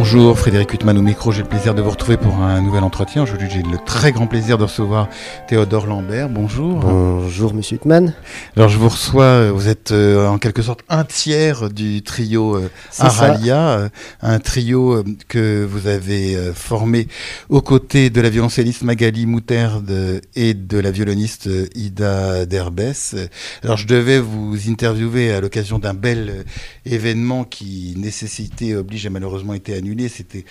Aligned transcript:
Bonjour, 0.00 0.38
Frédéric 0.38 0.74
Huttman 0.74 0.96
au 0.96 1.02
micro. 1.02 1.32
J'ai 1.32 1.42
le 1.42 1.48
plaisir 1.48 1.74
de 1.74 1.82
vous 1.82 1.90
retrouver 1.90 2.16
pour 2.16 2.36
un 2.36 2.62
nouvel 2.62 2.84
entretien. 2.84 3.24
Aujourd'hui, 3.24 3.48
j'ai 3.50 3.62
le 3.62 3.78
très 3.84 4.12
grand 4.12 4.28
plaisir 4.28 4.56
de 4.56 4.62
recevoir 4.62 5.08
Théodore 5.48 5.88
Lambert. 5.88 6.28
Bonjour. 6.28 6.78
Bonjour, 6.78 7.52
monsieur 7.52 7.78
Huttman. 7.78 8.14
Alors, 8.56 8.68
je 8.68 8.78
vous 8.78 8.88
reçois. 8.88 9.50
Vous 9.50 9.66
êtes 9.66 9.90
euh, 9.90 10.28
en 10.28 10.38
quelque 10.38 10.62
sorte 10.62 10.82
un 10.88 11.02
tiers 11.02 11.68
du 11.68 12.02
trio 12.02 12.54
euh, 12.54 12.70
Aralia, 13.00 13.70
euh, 13.70 13.88
un 14.22 14.38
trio 14.38 15.02
que 15.26 15.66
vous 15.68 15.88
avez 15.88 16.52
formé 16.54 17.08
aux 17.48 17.60
côtés 17.60 18.08
de 18.08 18.20
la 18.20 18.30
violoncelliste 18.30 18.82
Magali 18.82 19.26
Mouterde 19.26 20.22
et 20.36 20.54
de 20.54 20.78
la 20.78 20.92
violoniste 20.92 21.50
Ida 21.74 22.46
Derbès. 22.46 23.16
Alors, 23.64 23.76
je 23.76 23.88
devais 23.88 24.20
vous 24.20 24.70
interviewer 24.70 25.32
à 25.32 25.40
l'occasion 25.40 25.80
d'un 25.80 25.94
bel 25.94 26.44
événement 26.86 27.42
qui 27.42 27.94
nécessitait, 27.96 28.76
oblige 28.76 29.04
et 29.04 29.10
malheureusement 29.10 29.54
été 29.54 29.74
annulé 29.74 29.87
c'était 30.08 30.44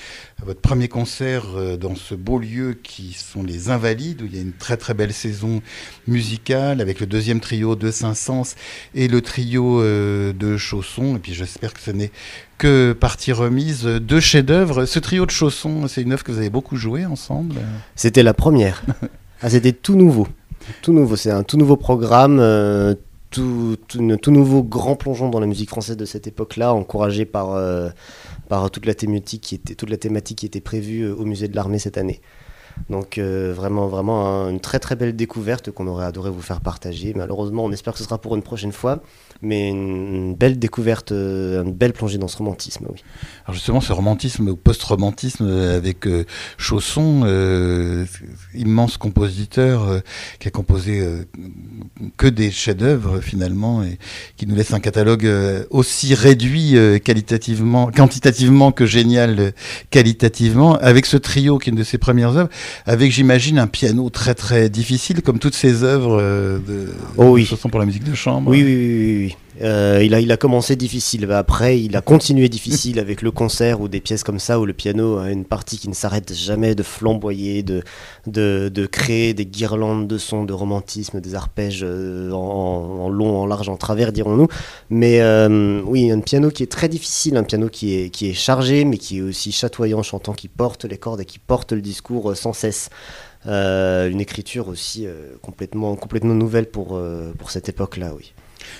votre 0.43 0.61
premier 0.61 0.87
concert 0.87 1.45
euh, 1.55 1.77
dans 1.77 1.95
ce 1.95 2.15
beau 2.15 2.39
lieu 2.39 2.77
qui 2.81 3.13
sont 3.13 3.43
les 3.43 3.69
Invalides, 3.69 4.21
où 4.21 4.25
il 4.25 4.35
y 4.35 4.39
a 4.39 4.41
une 4.41 4.53
très 4.53 4.77
très 4.77 4.93
belle 4.93 5.13
saison 5.13 5.61
musicale 6.07 6.81
avec 6.81 6.99
le 6.99 7.05
deuxième 7.05 7.39
trio 7.39 7.75
de 7.75 7.91
Saint-Saëns 7.91 8.55
et 8.95 9.07
le 9.07 9.21
trio 9.21 9.81
euh, 9.81 10.33
de 10.33 10.57
Chaussons. 10.57 11.15
Et 11.15 11.19
puis 11.19 11.33
j'espère 11.33 11.73
que 11.73 11.79
ce 11.79 11.91
n'est 11.91 12.11
que 12.57 12.93
partie 12.93 13.31
remise 13.31 13.83
de 13.83 14.19
chefs-d'œuvre. 14.19 14.85
Ce 14.85 14.99
trio 14.99 15.25
de 15.25 15.31
Chaussons, 15.31 15.87
c'est 15.87 16.01
une 16.01 16.13
œuvre 16.13 16.23
que 16.23 16.31
vous 16.31 16.39
avez 16.39 16.49
beaucoup 16.49 16.75
joué 16.75 17.05
ensemble? 17.05 17.55
C'était 17.95 18.23
la 18.23 18.33
première. 18.33 18.83
ah, 19.41 19.49
c'était 19.49 19.73
tout 19.73 19.95
nouveau. 19.95 20.27
Tout 20.81 20.93
nouveau, 20.93 21.15
c'est 21.15 21.31
un 21.31 21.43
tout 21.43 21.57
nouveau 21.57 21.77
programme, 21.77 22.39
euh, 22.39 22.95
tout, 23.29 23.77
tout, 23.87 24.31
nouveau 24.31 24.63
grand 24.63 24.95
plongeon 24.95 25.29
dans 25.29 25.39
la 25.39 25.45
musique 25.45 25.69
française 25.69 25.97
de 25.97 26.05
cette 26.05 26.27
époque-là, 26.27 26.73
encouragé 26.73 27.25
par, 27.25 27.55
par 28.47 28.71
toute 28.71 28.85
la 28.85 28.93
thématique 28.93 29.41
qui 29.41 29.55
était, 29.55 29.75
toute 29.75 29.89
la 29.89 29.97
thématique 29.97 30.39
qui 30.39 30.45
était 30.45 30.61
prévue 30.61 31.03
euh, 31.03 31.15
au 31.15 31.25
musée 31.25 31.47
de 31.47 31.55
l'armée 31.55 31.79
cette 31.79 31.97
année. 31.97 32.21
Donc 32.89 33.17
euh, 33.17 33.53
vraiment, 33.55 33.87
vraiment 33.87 34.47
une 34.49 34.59
très 34.59 34.79
très 34.79 34.95
belle 34.95 35.15
découverte 35.15 35.71
qu'on 35.71 35.87
aurait 35.87 36.05
adoré 36.05 36.29
vous 36.29 36.41
faire 36.41 36.61
partager. 36.61 37.13
Malheureusement, 37.15 37.65
on 37.65 37.71
espère 37.71 37.93
que 37.93 37.99
ce 37.99 38.05
sera 38.05 38.19
pour 38.19 38.35
une 38.35 38.43
prochaine 38.43 38.71
fois, 38.71 39.01
mais 39.41 39.69
une, 39.69 40.35
belle 40.35 40.59
découverte, 40.59 41.11
euh, 41.11 41.63
une 41.63 41.73
belle 41.73 41.93
plongée 41.93 42.17
dans 42.17 42.27
ce 42.27 42.37
romantisme, 42.37 42.85
oui. 42.89 43.03
Alors 43.45 43.53
justement, 43.53 43.81
ce 43.81 43.93
romantisme 43.93 44.49
ou 44.49 44.55
post-romantisme 44.55 45.47
avec 45.47 46.07
euh, 46.07 46.25
Chausson, 46.57 47.25
immense 48.53 48.97
compositeur 48.97 50.01
qui 50.39 50.47
a 50.47 50.51
composé 50.51 51.05
que 52.17 52.27
des 52.27 52.51
chefs-d'œuvre 52.51 53.21
finalement 53.21 53.83
et 53.83 53.97
qui 54.35 54.47
nous 54.47 54.55
laisse 54.55 54.73
un 54.73 54.79
catalogue 54.79 55.29
aussi 55.69 56.13
réduit 56.13 56.75
qualitativement, 57.03 57.91
quantitativement 57.91 58.71
que 58.71 58.85
génial 58.85 59.53
qualitativement, 59.89 60.75
avec 60.75 61.05
ce 61.05 61.17
trio 61.17 61.57
qui 61.57 61.69
est 61.69 61.71
une 61.71 61.77
de 61.77 61.83
ses 61.83 61.97
premières 61.97 62.35
œuvres 62.35 62.49
avec 62.85 63.11
j'imagine 63.11 63.59
un 63.59 63.67
piano 63.67 64.09
très 64.09 64.35
très 64.35 64.69
difficile, 64.69 65.21
comme 65.21 65.39
toutes 65.39 65.55
ces 65.55 65.83
œuvres 65.83 66.17
euh, 66.19 66.59
de, 66.59 66.87
oh 67.17 67.31
oui. 67.31 67.45
chansons 67.45 67.69
pour 67.69 67.79
la 67.79 67.85
musique 67.85 68.03
de 68.03 68.15
chambre. 68.15 68.49
Oui, 68.49 68.63
oui, 68.63 68.75
oui. 68.75 69.17
oui. 69.25 69.26
Euh, 69.61 70.03
il, 70.03 70.31
a, 70.31 70.37
commencé 70.37 70.75
difficile, 70.75 71.31
après 71.31 71.81
il 71.81 71.95
a 71.97 72.01
continué 72.01 72.47
difficile 72.47 72.99
avec 72.99 73.23
le 73.23 73.31
concert 73.31 73.81
ou 73.81 73.87
des 73.87 74.01
pièces 74.01 74.23
comme 74.23 74.37
ça 74.37 74.59
où 74.59 74.65
le 74.65 74.73
piano 74.73 75.17
a 75.17 75.31
une 75.31 75.45
partie 75.45 75.79
qui 75.79 75.89
ne 75.89 75.95
s'arrête 75.95 76.31
jamais 76.31 76.75
de 76.75 76.83
flamboyer, 76.83 77.63
de, 77.63 78.85
créer 78.91 79.33
des 79.33 79.47
guirlandes 79.47 80.07
de 80.07 80.17
sons, 80.19 80.43
de 80.43 80.53
romantisme, 80.53 81.21
des 81.21 81.33
arpèges 81.33 81.83
euh, 81.83 82.31
en, 82.31 83.09
long, 83.09 83.37
en 83.37 83.47
large, 83.47 83.67
en 83.69 83.77
travers, 83.77 84.11
dirons-nous. 84.11 84.47
Mais 84.91 85.21
euh, 85.21 85.81
oui, 85.85 86.11
un 86.11 86.19
piano 86.19 86.51
qui 86.51 86.61
est 86.61 86.71
très 86.71 86.87
difficile, 86.87 87.35
un 87.35 87.43
piano 87.43 87.67
qui 87.69 87.95
est, 87.95 88.33
chargé 88.33 88.85
mais 88.85 88.97
qui 88.97 89.17
est 89.17 89.21
aussi 89.21 89.51
chatoyant, 89.51 90.03
chantant, 90.03 90.33
qui 90.33 90.49
porte 90.49 90.85
les 90.85 90.97
cordes 90.97 91.21
et 91.21 91.25
qui 91.25 91.39
porte 91.39 91.71
le 91.71 91.81
discours 91.81 92.37
sans 92.37 92.53
cesse. 92.53 92.89
une 93.45 94.21
écriture 94.21 94.67
aussi 94.67 95.07
complètement, 95.41 95.97
nouvelle 96.35 96.67
pour 96.67 96.99
cette 97.49 97.69
époque-là, 97.69 98.13
oui. 98.15 98.33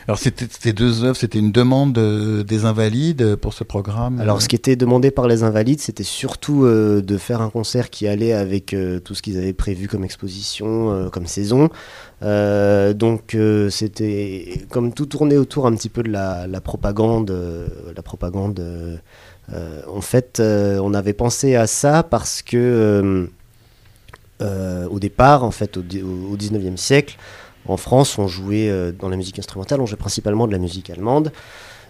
Alors 0.08 0.20
ces 0.20 0.74
deux 0.74 1.03
œuvres, 1.03 1.18
c'était 1.18 1.40
une 1.40 1.52
demande 1.52 1.98
euh, 1.98 2.44
des 2.44 2.64
Invalides 2.64 3.36
pour 3.36 3.53
ce 3.53 3.66
programme 3.66 4.22
Alors 4.22 4.42
ce 4.42 4.48
qui 4.48 4.56
était 4.56 4.78
demandé 4.78 5.12
par 5.12 5.28
les 5.28 5.44
Invalides, 5.44 5.81
c'était 5.81 6.03
surtout 6.03 6.64
euh, 6.64 7.02
de 7.02 7.18
faire 7.18 7.42
un 7.42 7.50
concert 7.50 7.90
qui 7.90 8.08
allait 8.08 8.31
avec 8.31 8.74
euh, 8.74 9.00
tout 9.00 9.16
ce 9.16 9.22
qu'ils 9.22 9.38
avaient 9.38 9.53
prévu 9.53 9.90
comme 9.90 10.06
exposition, 10.06 11.09
comme 11.12 11.28
saison. 11.28 11.70
donc 12.22 13.38
c'était 13.70 14.62
comme 14.70 14.94
tout 14.94 15.06
tournait 15.06 15.38
autour 15.38 15.68
un 15.68 15.75
petit 15.75 15.90
peu 15.90 16.04
de 16.04 16.09
la, 16.09 16.48
la 16.48 16.62
propagande. 16.62 17.34
la 17.96 18.02
propagande 18.02 18.62
en 19.52 20.02
fait, 20.02 20.42
on 20.42 20.94
avait 20.94 21.14
pensé 21.14 21.56
à 21.56 21.68
ça 21.68 22.04
parce 22.04 22.42
que 22.42 23.28
au 24.42 25.00
départ, 25.00 25.44
en 25.44 25.52
fait, 25.52 25.78
au, 25.78 25.81
au 25.81 26.38
19e 26.38 26.78
siècle, 26.78 27.18
en 27.67 27.78
France, 27.78 28.17
on 28.17 28.28
jouait 28.28 28.69
euh, 28.69 28.91
dans 28.91 29.09
la 29.09 29.17
musique 29.17 29.39
instrumentale, 29.39 29.81
on 29.81 29.85
jouait 29.85 29.97
principalement 29.97 30.47
de 30.47 30.51
la 30.51 30.57
musique 30.57 30.89
allemande. 30.89 31.31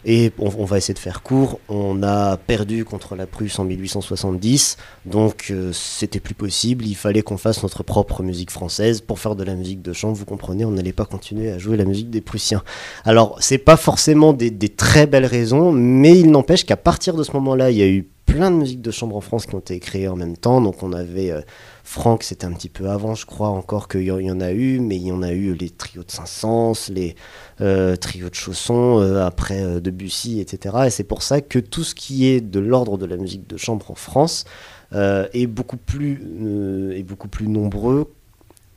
Et 0.06 0.32
on, 0.38 0.64
va 0.64 0.78
essayer 0.78 0.94
de 0.94 1.00
faire 1.00 1.22
court. 1.22 1.60
On 1.70 2.04
a 2.04 2.38
perdu 2.38 2.86
contre 2.86 3.16
la 3.16 3.26
Prusse 3.26 3.60
en 3.60 3.66
1870, 3.66 4.78
donc 5.06 5.48
euh, 5.50 5.72
c'était 5.74 6.20
plus 6.20 6.36
possible. 6.36 6.86
Il 6.86 6.96
fallait 6.96 7.24
qu'on 7.24 7.38
fasse 7.38 7.64
notre 7.64 7.84
propre 7.84 8.24
musique 8.24 8.52
française 8.52 9.02
pour 9.02 9.20
faire 9.20 9.36
de 9.36 9.44
la 9.44 9.56
musique 9.56 9.82
de 9.82 9.94
chambre. 9.94 10.16
Vous 10.16 10.26
comprenez, 10.26 10.66
on 10.66 10.72
n'allait 10.72 10.94
pas 10.94 11.06
continuer 11.06 11.52
à 11.52 11.58
jouer 11.58 11.78
la 11.78 11.86
musique 11.86 12.10
des 12.10 12.22
Prussiens. 12.22 12.64
Alors, 13.04 13.38
c'est 13.42 13.58
pas 13.58 13.76
forcément 13.76 14.34
des, 14.34 14.52
très 14.70 15.08
belles 15.08 15.26
raisons, 15.26 15.72
mais 15.72 16.18
il 16.18 16.32
n'empêche 16.32 16.66
qu'à 16.66 16.78
partir 16.78 17.16
de 17.16 17.24
ce 17.24 17.32
moment-là, 17.34 17.72
il 17.72 17.78
y 17.78 17.84
a 17.84 17.88
eu 17.88 18.08
plein 18.26 18.52
de 18.52 18.58
musiques 18.58 18.82
de 18.82 18.92
chambre 18.92 19.16
en 19.16 19.22
France 19.22 19.46
qui 19.46 19.56
ont 19.56 19.60
été 19.60 19.80
créées 19.80 20.08
en 20.08 20.16
même 20.16 20.38
temps. 20.38 20.62
Donc, 20.62 20.84
on 20.84 20.94
avait 20.94 21.32
euh, 21.32 21.42
Franck, 21.88 22.24
c'était 22.24 22.46
un 22.46 22.52
petit 22.52 22.68
peu 22.68 22.90
avant, 22.90 23.16
je 23.16 23.26
crois 23.26 23.48
encore 23.48 23.88
qu'il 23.88 24.04
y 24.04 24.30
en 24.30 24.42
a 24.42 24.52
eu, 24.52 24.82
mais 24.82 24.98
il 24.98 25.04
y 25.04 25.12
en 25.14 25.24
a 25.24 25.32
eu 25.32 25.54
les 25.54 25.70
trios 25.70 26.04
de 26.04 26.12
Saint-Saëns, 26.12 26.92
les 26.92 27.16
euh, 27.62 27.96
trios 27.96 28.30
de 28.30 28.36
Chaussons, 28.36 29.00
euh, 29.00 29.26
après 29.26 29.64
euh, 29.64 29.80
Debussy, 29.80 30.42
etc. 30.42 30.76
Et 30.88 30.90
c'est 30.90 31.06
pour 31.06 31.24
ça 31.24 31.40
que 31.40 31.60
tout 31.60 31.86
ce 31.86 31.96
qui 31.96 32.26
est 32.28 32.42
de 32.42 32.60
l'ordre 32.60 32.98
de 32.98 33.06
la 33.06 33.16
musique 33.16 33.48
de 33.48 33.56
chambre 33.56 33.90
en 33.90 33.96
France 33.96 34.44
est, 34.92 35.48
beaucoup 35.48 35.78
plus, 35.78 36.94
est 36.94 37.04
beaucoup 37.04 37.30
plus 37.30 37.48
nombreux 37.48 38.12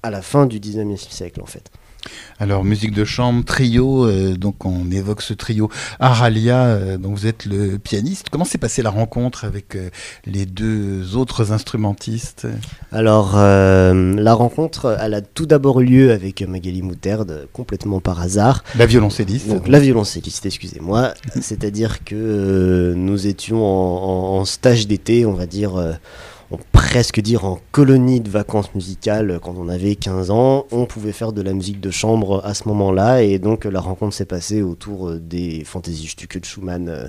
à 0.05 0.11
la 0.11 0.23
fin 0.23 0.47
du 0.47 0.61
19e 0.61 0.97
siècle, 0.97 1.43
en 1.43 1.47
fait. 1.47 1.69
Alors, 2.39 2.65
musique 2.65 2.93
de 2.93 3.05
chambre, 3.05 3.45
trio, 3.45 4.07
euh, 4.07 4.35
donc 4.37 4.65
on 4.65 4.91
évoque 4.91 5.21
ce 5.21 5.35
trio. 5.35 5.69
Aralia, 5.99 6.65
euh, 6.65 6.97
dont 6.97 7.11
vous 7.11 7.27
êtes 7.27 7.45
le 7.45 7.79
pianiste. 7.79 8.29
Comment 8.31 8.45
s'est 8.45 8.59
passée 8.59 8.83
la 8.83 8.91
rencontre 8.91 9.45
avec 9.45 9.77
euh, 9.77 9.91
les 10.25 10.47
deux 10.47 11.17
autres 11.17 11.53
instrumentistes? 11.53 12.47
Alors, 12.93 13.37
la 13.37 14.35
rencontre, 14.35 14.97
elle 15.01 15.15
a 15.15 15.21
tout 15.21 15.47
d'abord 15.47 15.81
eu 15.81 15.85
lieu 15.85 16.13
avec 16.13 16.43
Magali 16.43 16.83
Moutarde, 16.83 17.47
complètement 17.53 18.01
par 18.01 18.21
hasard. 18.21 18.65
La 18.77 18.87
violoncelliste. 18.87 19.49
Donc, 19.49 19.69
la 19.69 19.79
violoncelliste, 19.79 20.47
excusez-moi. 20.47 21.15
C'est-à-dire 21.41 22.05
que 22.05 22.95
nous 22.97 23.27
étions 23.27 23.63
en 23.65 24.45
stage 24.45 24.87
d'été, 24.87 25.27
on 25.27 25.35
va 25.35 25.47
dire 25.47 25.73
presque 26.59 27.21
dire 27.21 27.45
en 27.45 27.61
colonie 27.71 28.21
de 28.21 28.29
vacances 28.29 28.75
musicales 28.75 29.39
quand 29.43 29.55
on 29.57 29.69
avait 29.69 29.95
15 29.95 30.31
ans. 30.31 30.67
On 30.73 30.87
pouvait 30.87 31.13
faire 31.13 31.33
de 31.33 31.43
la 31.43 31.53
musique 31.53 31.81
de 31.81 31.91
chambre 31.91 32.43
à 32.45 32.55
ce 32.55 32.67
moment-là 32.69 33.23
et 33.23 33.39
donc 33.39 33.65
la 33.65 33.81
rencontre 33.81 34.15
s'est 34.15 34.25
passée 34.25 34.63
autour 34.63 35.11
euh, 35.11 35.21
des 35.21 35.65
fantaisies 35.65 36.09
Stücke 36.09 36.41
de 36.41 36.45
Schumann 36.45 36.89
euh, 36.89 37.07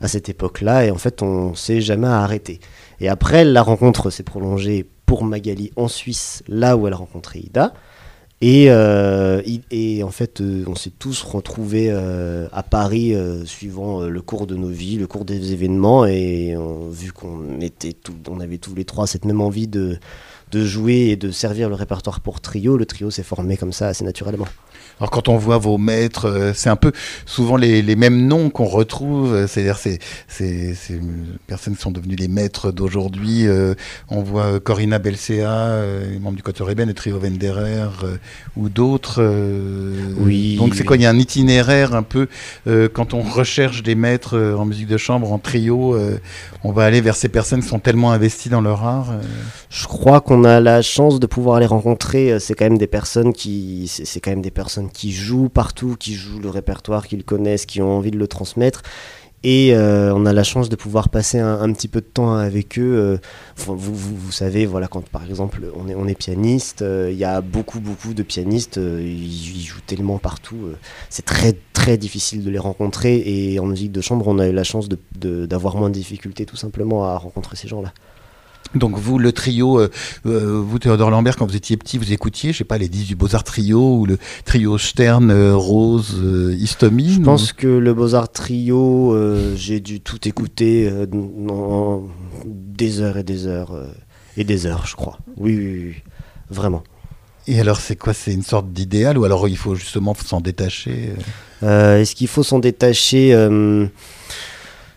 à 0.00 0.08
cette 0.08 0.28
époque-là 0.28 0.86
et 0.86 0.90
en 0.90 0.98
fait 0.98 1.22
on 1.22 1.54
s'est 1.54 1.80
jamais 1.80 2.06
arrêté. 2.06 2.60
Et 3.00 3.08
après 3.08 3.44
la 3.44 3.62
rencontre 3.62 4.10
s'est 4.10 4.22
prolongée 4.22 4.86
pour 5.06 5.24
Magali 5.24 5.70
en 5.76 5.88
Suisse, 5.88 6.42
là 6.48 6.76
où 6.76 6.86
elle 6.86 6.94
a 6.94 6.96
rencontré 6.96 7.40
Ida. 7.40 7.74
Et, 8.44 8.66
euh, 8.70 9.40
et, 9.70 10.02
en 10.02 10.10
fait, 10.10 10.40
euh, 10.40 10.64
on 10.66 10.74
s'est 10.74 10.90
tous 10.90 11.22
retrouvés 11.22 11.90
euh, 11.90 12.48
à 12.50 12.64
Paris 12.64 13.14
suivant 13.44 14.00
le 14.00 14.20
cours 14.20 14.48
de 14.48 14.56
nos 14.56 14.68
vies, 14.68 14.96
le 14.96 15.06
cours 15.06 15.24
des 15.24 15.52
événements, 15.52 16.04
et 16.06 16.56
vu 16.90 17.12
qu'on 17.12 18.40
avait 18.40 18.58
tous 18.58 18.74
les 18.74 18.84
trois 18.84 19.06
cette 19.06 19.24
même 19.24 19.40
envie 19.40 19.68
de 19.68 19.98
jouer 20.52 21.10
et 21.10 21.16
de 21.16 21.30
servir 21.30 21.68
le 21.68 21.76
répertoire 21.76 22.20
pour 22.20 22.40
trio, 22.40 22.76
le 22.76 22.84
trio 22.84 23.12
s'est 23.12 23.22
formé 23.22 23.56
comme 23.56 23.72
ça 23.72 23.86
assez 23.88 24.04
naturellement. 24.04 24.48
Alors 25.02 25.10
quand 25.10 25.28
on 25.28 25.36
voit 25.36 25.58
vos 25.58 25.78
maîtres, 25.78 26.28
euh, 26.28 26.52
c'est 26.54 26.70
un 26.70 26.76
peu 26.76 26.92
souvent 27.26 27.56
les, 27.56 27.96
mêmes 27.96 28.24
noms 28.28 28.50
qu'on 28.50 28.66
retrouve, 28.66 29.34
euh, 29.34 29.46
c'est-à-dire 29.48 29.76
ces, 29.76 29.98
ces, 30.28 30.76
personnes 31.48 31.74
qui 31.74 31.82
sont 31.82 31.90
devenues 31.90 32.14
les 32.14 32.28
maîtres 32.28 32.70
d'aujourd'hui. 32.70 33.48
Euh, 33.48 33.74
on 34.10 34.22
voit 34.22 34.60
Corinna 34.60 35.00
Belcea, 35.00 35.82
membre 36.20 36.36
du 36.36 36.44
Côte 36.44 36.60
Reben 36.60 36.88
et 36.88 36.94
Trio 36.94 37.18
Venderer, 37.18 37.88
ou 38.56 38.68
d'autres. 38.68 39.20
oui. 40.20 40.54
Donc 40.56 40.76
c'est 40.76 40.84
quoi 40.84 40.94
Il 40.94 41.02
y 41.02 41.06
a 41.06 41.10
un 41.10 41.18
itinéraire 41.18 41.96
un 41.96 42.04
peu, 42.04 42.28
quand 42.92 43.12
on 43.12 43.22
recherche 43.22 43.82
des 43.82 43.96
maîtres 43.96 44.38
en 44.56 44.64
musique 44.64 44.86
de 44.86 44.98
chambre, 44.98 45.32
en 45.32 45.40
trio, 45.40 45.98
on 46.62 46.70
va 46.70 46.84
aller 46.84 47.00
vers 47.00 47.16
ces 47.16 47.28
personnes 47.28 47.60
qui 47.60 47.66
sont 47.68 47.80
tellement 47.80 48.12
investies 48.12 48.50
dans 48.50 48.60
leur 48.60 48.84
art 48.84 49.14
Je 49.68 49.86
crois 49.88 50.20
qu'on 50.20 50.32
on 50.32 50.44
a 50.44 50.60
la 50.60 50.80
chance 50.80 51.20
de 51.20 51.26
pouvoir 51.26 51.60
les 51.60 51.66
rencontrer, 51.66 52.38
c'est 52.40 52.54
quand 52.54 52.64
même 52.64 52.78
des 52.78 52.86
personnes 52.86 53.32
qui, 53.32 53.86
c'est 53.88 54.20
quand 54.20 54.30
même 54.30 54.42
des 54.42 54.50
personnes 54.50 54.91
qui 54.92 55.12
jouent 55.12 55.48
partout, 55.48 55.96
qui 55.98 56.14
jouent 56.14 56.40
le 56.40 56.50
répertoire, 56.50 57.06
qu'ils 57.06 57.24
connaissent, 57.24 57.66
qui 57.66 57.82
ont 57.82 57.96
envie 57.96 58.10
de 58.10 58.18
le 58.18 58.28
transmettre. 58.28 58.82
Et 59.44 59.74
euh, 59.74 60.14
on 60.14 60.24
a 60.24 60.32
la 60.32 60.44
chance 60.44 60.68
de 60.68 60.76
pouvoir 60.76 61.08
passer 61.08 61.40
un, 61.40 61.72
petit 61.72 61.88
peu 61.88 62.00
de 62.00 62.06
temps 62.06 62.34
avec 62.34 62.78
eux. 62.78 62.94
Euh, 62.94 63.18
vous, 63.56 64.30
savez, 64.30 64.66
voilà, 64.66 64.86
quand 64.86 65.08
par 65.08 65.24
exemple 65.24 65.62
on 65.74 66.06
est, 66.06 66.14
pianiste, 66.14 66.82
euh, 66.82 67.10
il 67.10 67.18
y 67.18 67.24
a 67.24 67.40
beaucoup, 67.40 67.80
beaucoup 67.80 68.14
de 68.14 68.22
pianistes, 68.22 68.76
ils, 68.76 69.60
jouent 69.64 69.80
tellement 69.84 70.18
partout. 70.18 70.70
c'est 71.10 71.24
très, 71.24 71.56
très 71.72 71.96
difficile 71.96 72.44
de 72.44 72.50
les 72.50 72.58
rencontrer. 72.58 73.22
Et 73.26 73.58
en 73.58 73.66
musique 73.66 73.90
de 73.90 74.00
chambre, 74.00 74.28
on 74.28 74.38
a 74.38 74.46
eu 74.46 74.52
la 74.52 74.64
chance 74.64 74.88
d'avoir 75.16 75.76
moins 75.76 75.88
de 75.88 75.94
difficultés 75.94 76.46
tout 76.46 76.56
simplement 76.56 77.04
à 77.08 77.16
rencontrer 77.16 77.56
ces 77.56 77.66
gens-là. 77.66 77.92
Donc 78.74 78.96
vous, 78.96 79.18
le 79.18 79.32
trio, 79.32 79.78
euh, 79.78 79.90
euh, 80.26 80.62
vous 80.64 80.78
Théodore 80.78 81.10
Lambert, 81.10 81.36
quand 81.36 81.46
vous 81.46 81.56
étiez 81.56 81.76
petit, 81.76 81.98
vous 81.98 82.12
écoutiez, 82.12 82.52
je 82.52 82.58
sais 82.58 82.64
pas, 82.64 82.78
les 82.78 82.88
10 82.88 83.06
du 83.06 83.16
Beaux-Arts 83.16 83.44
Trio 83.44 83.96
ou 83.96 84.06
le 84.06 84.18
trio 84.44 84.78
Stern, 84.78 85.30
euh, 85.30 85.54
Rose, 85.54 86.20
Histomine 86.58 87.20
Je 87.20 87.20
pense 87.20 87.52
que 87.52 87.66
le 87.66 87.94
Beaux-Arts 87.94 88.32
Trio, 88.32 89.16
j'ai 89.56 89.80
dû 89.80 90.00
tout 90.00 90.26
écouter 90.26 90.90
des 92.46 93.00
heures 93.00 93.18
et 93.18 93.22
des 93.22 93.46
heures 93.46 93.72
et 94.36 94.44
des 94.44 94.66
heures, 94.66 94.86
je 94.86 94.96
crois. 94.96 95.18
Oui, 95.36 95.56
oui, 95.56 95.82
oui 95.86 95.94
vraiment. 96.48 96.82
Et 97.48 97.58
alors, 97.60 97.80
c'est 97.80 97.96
quoi? 97.96 98.14
C'est 98.14 98.32
une 98.32 98.42
sorte 98.42 98.72
d'idéal 98.72 99.18
ou 99.18 99.24
alors 99.24 99.48
il 99.48 99.56
faut 99.56 99.74
justement 99.74 100.14
s'en 100.14 100.40
détacher 100.40 101.10
Est-ce 101.62 102.14
qu'il 102.14 102.28
faut 102.28 102.42
s'en 102.42 102.58
détacher 102.58 103.34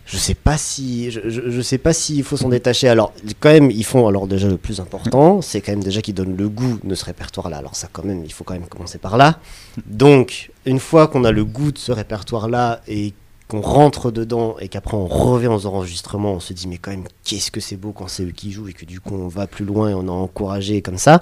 je 0.06 0.16
sais 0.16 0.34
pas 0.34 0.56
si 0.56 1.10
je, 1.10 1.20
je, 1.28 1.60
sais 1.60 1.78
pas 1.78 1.92
s'il 1.92 2.22
faut 2.22 2.36
s'en 2.36 2.48
détacher. 2.48 2.88
Alors 2.88 3.12
quand 3.40 3.50
même 3.50 3.70
ils 3.72 3.84
font 3.84 4.06
alors 4.06 4.28
déjà 4.28 4.46
le 4.46 4.56
plus 4.56 4.80
important, 4.80 5.42
c'est 5.42 5.60
quand 5.60 5.72
même 5.72 5.82
déjà 5.82 6.00
qu'ils 6.00 6.14
donnent 6.14 6.36
le 6.36 6.48
goût 6.48 6.78
de 6.82 6.94
ce 6.94 7.04
répertoire 7.04 7.50
là. 7.50 7.58
Alors 7.58 7.74
ça 7.74 7.88
quand 7.92 8.04
même 8.04 8.24
il 8.24 8.32
faut 8.32 8.44
quand 8.44 8.54
même 8.54 8.66
commencer 8.68 8.98
par 8.98 9.16
là. 9.16 9.40
Donc 9.84 10.52
une 10.64 10.78
fois 10.78 11.08
qu'on 11.08 11.24
a 11.24 11.32
le 11.32 11.44
goût 11.44 11.72
de 11.72 11.78
ce 11.78 11.90
répertoire 11.90 12.48
là 12.48 12.80
et 12.86 13.14
qu'on 13.48 13.60
rentre 13.60 14.12
dedans 14.12 14.56
et 14.60 14.68
qu'après 14.68 14.96
on 14.96 15.06
revient 15.06 15.48
aux 15.48 15.66
enregistrements, 15.66 16.34
on 16.34 16.40
se 16.40 16.52
dit 16.52 16.68
mais 16.68 16.78
quand 16.78 16.92
même 16.92 17.06
qu'est-ce 17.24 17.50
que 17.50 17.60
c'est 17.60 17.76
beau 17.76 17.90
quand 17.92 18.08
c'est 18.08 18.22
eux 18.22 18.32
qui 18.32 18.52
jouent 18.52 18.68
et 18.68 18.72
que 18.72 18.84
du 18.84 19.00
coup 19.00 19.14
on 19.14 19.28
va 19.28 19.48
plus 19.48 19.64
loin 19.64 19.90
et 19.90 19.94
on 19.94 20.06
est 20.06 20.10
encouragé 20.10 20.82
comme 20.82 20.98
ça. 20.98 21.20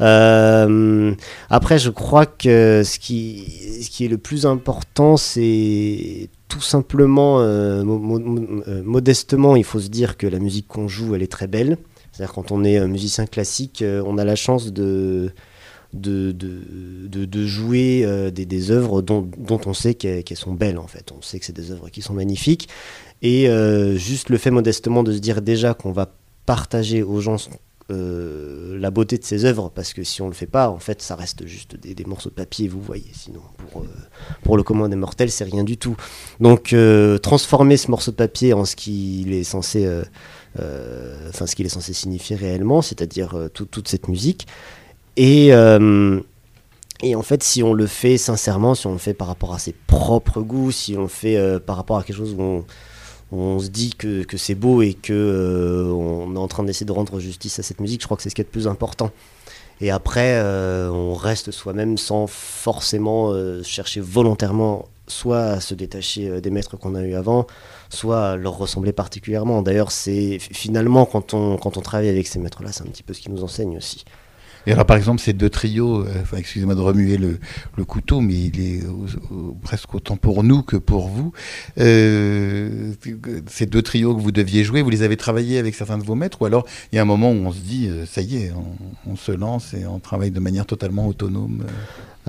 Euh, 0.00 1.14
après, 1.50 1.78
je 1.78 1.90
crois 1.90 2.26
que 2.26 2.82
ce 2.84 2.98
qui, 2.98 3.82
ce 3.82 3.90
qui 3.90 4.04
est 4.04 4.08
le 4.08 4.18
plus 4.18 4.46
important, 4.46 5.16
c'est 5.16 6.28
tout 6.48 6.60
simplement, 6.60 7.40
euh, 7.40 7.82
euh, 7.84 8.82
modestement, 8.84 9.56
il 9.56 9.64
faut 9.64 9.80
se 9.80 9.88
dire 9.88 10.16
que 10.16 10.26
la 10.26 10.38
musique 10.38 10.68
qu'on 10.68 10.88
joue, 10.88 11.14
elle 11.14 11.22
est 11.22 11.32
très 11.32 11.46
belle. 11.46 11.78
C'est-à-dire 12.12 12.34
quand 12.34 12.52
on 12.52 12.64
est 12.64 12.84
musicien 12.86 13.26
classique, 13.26 13.84
on 13.86 14.18
a 14.18 14.24
la 14.24 14.34
chance 14.34 14.72
de, 14.72 15.30
de, 15.92 16.32
de, 16.32 17.46
jouer 17.46 18.30
des, 18.32 18.44
des, 18.44 18.70
œuvres 18.72 19.02
dont, 19.02 19.28
dont 19.38 19.60
on 19.66 19.74
sait 19.74 19.94
qu'elles 19.94 20.24
sont 20.34 20.54
belles, 20.54 20.78
en 20.78 20.88
fait. 20.88 21.12
On 21.16 21.22
sait 21.22 21.38
que 21.38 21.44
c'est 21.44 21.54
des 21.54 21.70
œuvres 21.70 21.90
qui 21.90 22.02
sont 22.02 22.14
magnifiques. 22.14 22.68
Et 23.22 23.48
juste 23.96 24.30
le 24.30 24.38
fait 24.38 24.50
modestement 24.50 25.04
de 25.04 25.12
se 25.12 25.18
dire 25.18 25.42
déjà 25.42 25.74
qu'on 25.74 25.92
va 25.92 26.12
partager 26.44 27.04
aux 27.04 27.20
gens 27.20 27.36
euh, 27.90 28.78
la 28.78 28.90
beauté 28.90 29.16
de 29.16 29.24
ses 29.24 29.46
œuvres, 29.46 29.70
parce 29.74 29.94
que 29.94 30.04
si 30.04 30.20
on 30.20 30.28
le 30.28 30.34
fait 30.34 30.46
pas, 30.46 30.68
en 30.68 30.78
fait, 30.78 31.00
ça 31.00 31.16
reste 31.16 31.46
juste 31.46 31.74
des, 31.76 32.04
morceaux 32.04 32.28
de 32.28 32.34
papier, 32.34 32.68
vous 32.68 32.82
voyez. 32.82 33.10
Sinon, 33.14 33.40
pour, 33.56 33.80
euh, 33.80 33.86
pour 34.42 34.58
le 34.58 34.62
commun 34.62 34.90
des 34.90 34.96
mortels, 34.96 35.30
c'est 35.30 35.44
rien 35.44 35.64
du 35.64 35.78
tout. 35.78 35.96
Donc, 36.38 36.74
euh, 36.74 37.16
transformer 37.16 37.78
ce 37.78 37.90
morceau 37.90 38.10
de 38.10 38.16
papier 38.16 38.52
en 38.52 38.66
ce 38.66 38.76
qu'il 38.76 39.32
est 39.32 39.44
censé, 39.44 39.88
enfin, 40.56 41.46
ce 41.46 41.56
qu'il 41.56 41.64
est 41.64 41.70
censé 41.70 41.94
signifier 41.94 42.36
réellement, 42.36 42.82
c'est-à-dire 42.82 43.48
toute 43.54 43.88
cette 43.88 44.08
musique. 44.08 44.46
Et 45.16 45.50
et 47.00 47.14
en 47.14 47.22
fait, 47.22 47.44
si 47.44 47.62
on 47.62 47.74
le 47.74 47.86
fait 47.86 48.18
sincèrement, 48.18 48.74
si 48.74 48.88
on 48.88 48.92
le 48.92 48.98
fait 48.98 49.14
par 49.14 49.28
rapport 49.28 49.54
à 49.54 49.60
ses 49.60 49.72
propres 49.86 50.42
goûts, 50.42 50.72
si 50.72 50.96
on 50.98 51.02
le 51.02 51.08
fait 51.08 51.58
par 51.60 51.76
rapport 51.76 51.96
à 51.96 52.02
quelque 52.02 52.16
chose 52.16 52.34
où 52.36 52.42
on, 52.42 52.64
on 53.30 53.58
se 53.58 53.68
dit 53.68 53.94
que, 53.94 54.24
c'est 54.36 54.54
beau 54.54 54.82
et 54.82 54.94
que 54.94 55.12
euh, 55.12 55.92
on 55.92 56.34
est 56.34 56.38
en 56.38 56.48
train 56.48 56.62
d'essayer 56.62 56.86
de 56.86 56.92
rendre 56.92 57.20
justice 57.20 57.58
à 57.58 57.62
cette 57.62 57.80
musique, 57.80 58.00
je 58.00 58.06
crois 58.06 58.16
que 58.16 58.22
c'est 58.22 58.30
ce 58.30 58.34
qui 58.34 58.40
est 58.40 58.44
le 58.44 58.50
plus 58.50 58.66
important. 58.66 59.10
Et 59.80 59.90
après, 59.90 60.38
euh, 60.38 60.90
on 60.90 61.14
reste 61.14 61.50
soi-même 61.50 61.98
sans 61.98 62.26
forcément 62.26 63.30
euh, 63.30 63.62
chercher 63.62 64.00
volontairement 64.00 64.88
soit 65.06 65.42
à 65.42 65.60
se 65.60 65.74
détacher 65.74 66.42
des 66.42 66.50
maîtres 66.50 66.76
qu'on 66.76 66.94
a 66.94 67.00
eu 67.00 67.14
avant, 67.14 67.46
soit 67.88 68.32
à 68.32 68.36
leur 68.36 68.58
ressembler 68.58 68.92
particulièrement. 68.92 69.62
D'ailleurs, 69.62 69.90
c'est 69.90 70.38
finalement 70.38 71.06
quand 71.06 71.32
on, 71.32 71.56
quand 71.56 71.78
on 71.78 71.80
travaille 71.80 72.10
avec 72.10 72.26
ces 72.26 72.38
maîtres-là, 72.38 72.72
c'est 72.72 72.82
un 72.82 72.90
petit 72.90 73.02
peu 73.02 73.14
ce 73.14 73.20
qui 73.22 73.30
nous 73.30 73.42
enseigne 73.42 73.78
aussi. 73.78 74.04
Et 74.66 74.72
alors, 74.72 74.86
par 74.86 74.96
exemple, 74.96 75.20
ces 75.20 75.32
deux 75.32 75.50
trios, 75.50 76.04
euh, 76.04 76.24
excusez-moi 76.36 76.74
de 76.74 76.80
remuer 76.80 77.16
le, 77.16 77.38
couteau, 77.84 78.20
mais 78.20 78.34
il 78.34 78.60
est 78.60 78.82
presque 79.62 79.94
autant 79.94 80.16
pour 80.16 80.44
nous 80.44 80.62
que 80.62 80.76
pour 80.76 81.08
vous. 81.08 81.32
Euh, 81.78 82.92
ces 83.46 83.66
deux 83.66 83.82
trios 83.82 84.14
que 84.14 84.20
vous 84.20 84.32
deviez 84.32 84.64
jouer, 84.64 84.82
vous 84.82 84.90
les 84.90 85.02
avez 85.02 85.16
travaillés 85.16 85.58
avec 85.58 85.74
certains 85.74 85.98
de 85.98 86.04
vos 86.04 86.14
maîtres, 86.14 86.42
ou 86.42 86.46
alors 86.46 86.66
il 86.92 86.96
y 86.96 86.98
a 86.98 87.02
un 87.02 87.06
moment 87.06 87.30
où 87.30 87.46
on 87.46 87.52
se 87.52 87.60
dit, 87.60 87.88
euh, 87.88 88.04
ça 88.04 88.20
y 88.20 88.36
est, 88.36 88.52
on, 89.06 89.16
se 89.16 89.32
lance 89.32 89.74
et 89.74 89.86
on 89.86 89.98
travaille 89.98 90.30
de 90.30 90.40
manière 90.40 90.66
totalement 90.66 91.08
autonome 91.08 91.64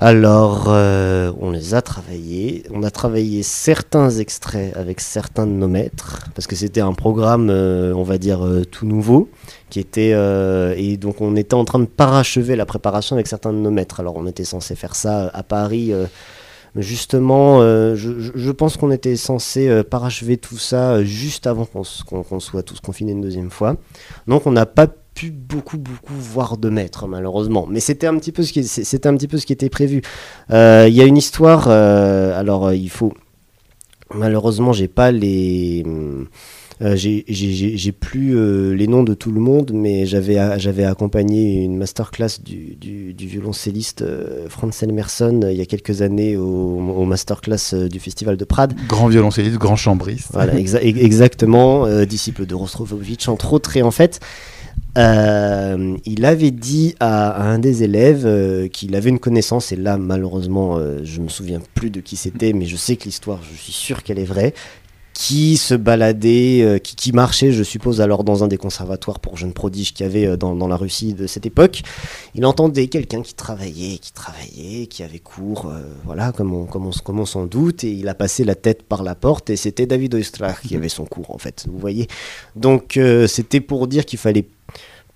alors, 0.00 0.68
on 0.68 1.50
les 1.50 1.74
a 1.74 1.82
travaillés. 1.82 2.64
On 2.72 2.82
a 2.82 2.90
travaillé 2.90 3.42
certains 3.42 4.10
extraits 4.10 4.74
avec 4.76 5.00
certains 5.00 5.46
de 5.46 5.52
nos 5.52 5.68
maîtres, 5.68 6.26
parce 6.34 6.46
que 6.46 6.56
c'était 6.56 6.80
un 6.80 6.94
programme, 6.94 7.50
on 7.50 8.02
va 8.02 8.18
dire, 8.18 8.40
tout 8.70 8.86
nouveau 8.86 9.28
qui 9.70 9.80
était 9.80 10.12
euh, 10.12 10.74
et 10.76 10.96
donc 10.96 11.20
on 11.20 11.36
était 11.36 11.54
en 11.54 11.64
train 11.64 11.78
de 11.78 11.86
parachever 11.86 12.56
la 12.56 12.66
préparation 12.66 13.16
avec 13.16 13.28
certains 13.28 13.52
de 13.52 13.58
nos 13.58 13.70
maîtres. 13.70 14.00
Alors 14.00 14.16
on 14.16 14.26
était 14.26 14.44
censé 14.44 14.74
faire 14.74 14.94
ça 14.94 15.30
à 15.32 15.42
Paris. 15.42 15.92
Euh, 15.92 16.06
justement, 16.76 17.62
euh, 17.62 17.94
je, 17.96 18.50
pense 18.50 18.76
qu'on 18.76 18.90
était 18.90 19.16
censé 19.16 19.82
parachever 19.84 20.36
tout 20.36 20.58
ça 20.58 21.02
juste 21.02 21.46
avant 21.46 21.64
qu'on 21.64 22.40
soit 22.40 22.62
tous 22.62 22.80
confinés 22.80 23.12
une 23.12 23.22
deuxième 23.22 23.50
fois. 23.50 23.76
Donc 24.26 24.46
on 24.46 24.52
n'a 24.52 24.66
pas 24.66 24.86
pu 25.14 25.30
beaucoup 25.30 25.78
beaucoup 25.78 26.14
voir 26.14 26.56
de 26.56 26.68
maîtres 26.68 27.06
malheureusement. 27.06 27.66
Mais 27.68 27.80
c'était 27.80 28.06
un 28.06 28.16
petit 28.18 28.32
peu 28.32 28.42
ce 28.42 28.52
qui 28.52 28.64
c'était 28.64 29.08
un 29.08 29.16
petit 29.16 29.28
peu 29.28 29.38
ce 29.38 29.46
qui 29.46 29.52
était 29.52 29.68
prévu. 29.68 30.02
Il 30.50 30.54
y 30.94 31.00
a 31.00 31.04
une 31.04 31.16
histoire. 31.16 31.68
alors 31.68 32.72
il 32.72 32.90
faut 32.90 33.12
malheureusement 34.14 34.72
j'ai 34.72 34.88
pas 34.88 35.10
les 35.10 35.84
euh, 36.82 36.96
j'ai 36.96 37.92
plus 37.92 38.38
euh, 38.38 38.74
les 38.74 38.86
noms 38.86 39.02
de 39.02 39.12
tout 39.12 39.32
le 39.32 39.40
monde, 39.40 39.70
mais 39.74 40.06
j'avais 40.06 40.38
j'avais 40.58 40.84
accompagné 40.84 41.62
une 41.62 41.76
masterclass 41.76 42.40
du, 42.42 42.74
du, 42.76 43.12
du 43.12 43.26
violoncelliste 43.26 44.00
euh, 44.00 44.48
Franz 44.48 44.82
Elmerson 44.82 45.40
il 45.50 45.58
y 45.58 45.60
a 45.60 45.66
quelques 45.66 46.00
années 46.00 46.38
au, 46.38 46.42
au 46.42 47.04
masterclass 47.04 47.74
du 47.90 48.00
festival 48.00 48.38
de 48.38 48.44
Prades. 48.44 48.74
Grand 48.88 49.08
violoncelliste, 49.08 49.58
grand 49.58 49.76
chambriste. 49.76 50.28
Voilà, 50.32 50.54
exactement, 50.58 51.86
disciple 52.06 52.46
de 52.46 52.54
Rostropovitch 52.54 53.28
entre 53.28 53.52
autres. 53.52 53.76
Et 53.76 53.82
en 53.82 53.90
fait, 53.90 54.20
euh, 54.98 55.96
il 56.04 56.24
avait 56.24 56.50
dit 56.50 56.94
à, 57.00 57.42
un 57.42 57.58
des 57.58 57.82
élèves 57.82 58.68
qu'il 58.70 58.94
avait 58.96 59.10
une 59.10 59.18
connaissance, 59.18 59.72
et 59.72 59.76
là 59.76 59.98
malheureusement 59.98 60.78
je 61.02 61.20
me 61.20 61.28
souviens 61.28 61.60
plus 61.74 61.90
de 61.90 62.00
qui 62.00 62.16
c'était, 62.16 62.52
mais 62.52 62.66
je 62.66 62.76
sais 62.76 62.96
que 62.96 63.04
l'histoire, 63.04 63.40
je 63.42 63.56
suis 63.56 63.72
sûr 63.72 64.02
qu'elle 64.02 64.18
est 64.18 64.24
vraie, 64.24 64.54
qui 65.14 65.56
se 65.56 65.74
baladait, 65.74 66.62
euh, 66.62 66.78
qui, 66.78 66.96
qui, 66.96 67.12
marchait, 67.12 67.52
je 67.52 67.62
suppose, 67.62 68.00
alors 68.00 68.24
dans 68.24 68.42
un 68.42 68.48
des 68.48 68.56
conservatoires 68.56 69.20
pour 69.20 69.36
jeunes 69.36 69.52
prodiges 69.52 69.92
qu'il 69.92 70.06
y 70.06 70.08
avait 70.08 70.26
euh, 70.26 70.36
dans, 70.36 70.54
dans, 70.54 70.68
la 70.68 70.76
Russie 70.76 71.14
de 71.14 71.26
cette 71.26 71.46
époque. 71.46 71.82
Il 72.34 72.46
entendait 72.46 72.86
quelqu'un 72.88 73.22
qui 73.22 73.34
travaillait, 73.34 73.98
qui 73.98 74.12
travaillait, 74.12 74.86
qui 74.86 75.02
avait 75.02 75.18
cours, 75.18 75.66
euh, 75.66 75.82
voilà, 76.04 76.32
comme 76.32 76.54
on, 76.54 76.64
comme, 76.64 76.86
on, 76.86 76.90
comme 76.90 77.20
on 77.20 77.26
s'en 77.26 77.46
doute, 77.46 77.84
et 77.84 77.92
il 77.92 78.08
a 78.08 78.14
passé 78.14 78.44
la 78.44 78.54
tête 78.54 78.82
par 78.82 79.02
la 79.02 79.14
porte, 79.14 79.50
et 79.50 79.56
c'était 79.56 79.86
David 79.86 80.14
Oistrakh 80.14 80.62
qui 80.62 80.76
avait 80.76 80.88
son 80.88 81.04
cours, 81.04 81.30
en 81.34 81.38
fait, 81.38 81.66
vous 81.70 81.78
voyez. 81.78 82.08
Donc, 82.56 82.98
c'était 83.26 83.60
pour 83.60 83.86
dire 83.86 84.04
qu'il 84.04 84.18
fallait 84.18 84.46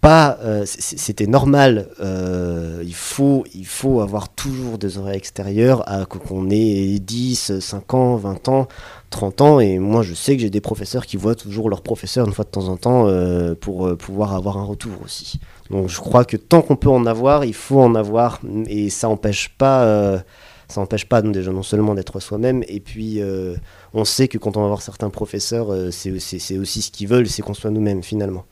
pas, 0.05 0.39
c'était 0.67 1.27
normal. 1.27 1.89
il 2.01 2.95
faut, 2.95 3.45
il 3.55 3.67
faut 3.67 4.01
avoir 4.01 4.29
toujours 4.29 4.77
des 4.77 4.99
oreilles 4.99 5.17
extérieures, 5.17 5.83
à 5.89 6.05
qu'on 6.05 6.51
ait 6.51 6.99
10, 6.99 7.61
5 7.61 7.95
ans, 7.95 8.17
20 8.17 8.49
ans, 8.49 8.69
30 9.15 9.41
ans 9.43 9.61
et 9.61 9.79
moi 9.79 10.03
je 10.03 10.13
sais 10.13 10.35
que 10.35 10.43
j'ai 10.43 10.51
des 10.51 10.61
professeurs 10.61 11.07
qui 11.07 11.17
voient 11.17 11.37
toujours 11.37 11.71
leur 11.71 11.83
professeur 11.83 12.27
une 12.27 12.33
fois 12.33 12.45
de 12.45 12.51
temps 12.51 12.69
en 12.69 12.77
temps 12.77 13.07
euh, 13.07 13.55
pour 13.55 13.87
euh, 13.87 13.97
pouvoir 13.97 14.35
avoir 14.35 14.59
un 14.59 14.65
retour 14.65 14.93
aussi. 15.05 15.39
Donc 15.71 15.89
je 15.89 16.01
crois 16.01 16.25
que 16.25 16.37
tant 16.37 16.63
qu'on 16.63 16.75
peut 16.77 16.91
en 16.91 17.07
avoir, 17.07 17.45
il 17.45 17.55
faut 17.55 17.81
en 17.81 17.95
avoir 17.95 18.41
et 18.67 18.91
ça 18.91 19.07
n'empêche 19.07 19.51
pas, 19.51 19.85
euh, 19.85 20.19
ça 20.67 20.81
empêche 20.81 21.07
pas 21.07 21.23
déjà 21.23 21.53
non 21.53 21.63
seulement 21.63 21.95
d'être 21.95 22.19
soi-même 22.19 22.65
et 22.67 22.81
puis 22.81 23.21
on 23.93 24.05
sait 24.05 24.27
que 24.27 24.39
quand 24.39 24.57
on 24.57 24.63
va 24.63 24.67
voir 24.67 24.83
certains 24.83 25.11
professeurs, 25.11 25.69
c'est 25.93 26.11
aussi 26.11 26.83
ce 26.83 26.91
qu'ils 26.91 27.09
veulent, 27.09 27.29
c'est 27.29 27.43
qu'on 27.43 27.55
soit 27.55 27.71
nous-mêmes 27.71 28.03
finalement. 28.03 28.45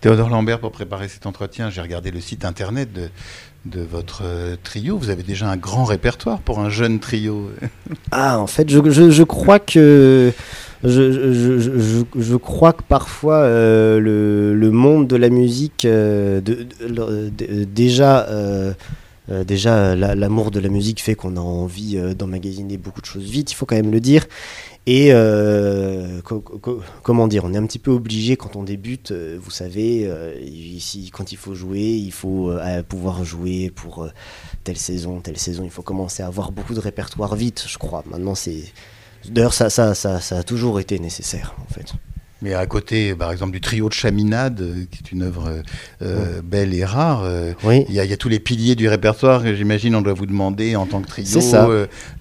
Théodore 0.00 0.30
Lambert, 0.30 0.60
pour 0.60 0.72
préparer 0.72 1.08
cet 1.08 1.26
entretien, 1.26 1.68
j'ai 1.68 1.82
regardé 1.82 2.10
le 2.10 2.20
site 2.20 2.46
internet 2.46 2.88
de, 2.92 3.80
votre 3.82 4.22
euh, 4.24 4.56
trio. 4.62 4.96
Vous 4.96 5.10
avez 5.10 5.22
déjà 5.22 5.50
un 5.50 5.58
grand 5.58 5.84
répertoire 5.84 6.38
pour 6.38 6.58
un 6.60 6.70
jeune 6.70 7.00
trio. 7.00 7.50
ah, 8.10 8.38
en 8.38 8.46
fait, 8.46 8.70
je, 8.70 8.78
crois 9.22 9.58
que 9.58 10.32
je, 10.82 12.36
crois 12.36 12.72
que 12.72 12.82
parfois 12.82 13.46
le, 13.46 14.70
monde 14.72 15.06
de 15.06 15.16
la 15.16 15.28
musique, 15.28 15.86
déjà, 17.74 18.26
déjà 19.46 19.94
l'amour 19.94 20.50
de 20.50 20.60
la 20.60 20.68
musique 20.68 21.02
fait 21.02 21.14
qu'on 21.14 21.36
a 21.36 21.40
envie 21.40 21.96
d'emmagasiner 22.14 22.76
beaucoup 22.76 23.00
de 23.00 23.06
choses 23.06 23.28
vite, 23.28 23.52
il 23.52 23.54
faut 23.54 23.66
quand 23.66 23.76
même 23.76 23.92
le 23.92 24.00
dire. 24.00 24.26
Et 24.86 25.10
euh, 25.12 26.20
comment 27.02 27.28
dire, 27.28 27.44
on 27.44 27.52
est 27.52 27.58
un 27.58 27.66
petit 27.66 27.78
peu 27.78 27.90
obligé 27.90 28.36
quand 28.36 28.56
on 28.56 28.62
débute, 28.62 29.10
euh, 29.10 29.38
vous 29.40 29.50
savez, 29.50 30.06
euh, 30.06 30.34
ici, 30.40 31.10
quand 31.12 31.32
il 31.32 31.36
faut 31.36 31.54
jouer, 31.54 31.80
il 31.80 32.12
faut 32.12 32.52
pouvoir 32.88 33.24
jouer 33.24 33.70
pour 33.74 34.08
telle 34.64 34.78
saison, 34.78 35.20
telle 35.20 35.38
saison, 35.38 35.64
il 35.64 35.70
faut 35.70 35.82
commencer 35.82 36.22
à 36.22 36.26
avoir 36.26 36.50
beaucoup 36.50 36.74
de 36.74 36.80
répertoire 36.80 37.36
vite, 37.36 37.64
je 37.68 37.78
crois. 37.78 38.02
Maintenant, 38.06 38.34
c'est. 38.34 38.64
D'ailleurs, 39.28 39.52
ça, 39.52 39.68
ça, 39.68 39.94
ça, 39.94 40.18
ça 40.18 40.38
a 40.38 40.42
toujours 40.42 40.80
été 40.80 40.98
nécessaire, 40.98 41.54
en 41.60 41.72
fait. 41.72 41.92
Mais 42.42 42.54
à 42.54 42.64
côté, 42.66 43.14
par 43.14 43.32
exemple, 43.32 43.52
du 43.52 43.60
trio 43.60 43.88
de 43.88 43.94
Chaminade, 43.94 44.60
euh, 44.62 44.84
qui 44.90 45.00
est 45.04 45.12
une 45.12 45.22
œuvre 45.22 45.48
euh, 45.48 45.62
euh, 46.02 46.40
belle 46.42 46.72
et 46.74 46.84
rare, 46.84 47.24
il 47.64 47.94
y, 47.94 48.00
a 48.00 48.16
tous 48.16 48.28
les 48.28 48.40
piliers 48.40 48.74
du 48.74 48.88
répertoire 48.88 49.42
que 49.42 49.54
j'imagine 49.54 49.94
on 49.94 50.00
doit 50.00 50.14
vous 50.14 50.26
demander 50.26 50.74
en 50.76 50.86
tant 50.86 51.02
que 51.02 51.08
trio. 51.08 51.40
Ça. 51.40 51.68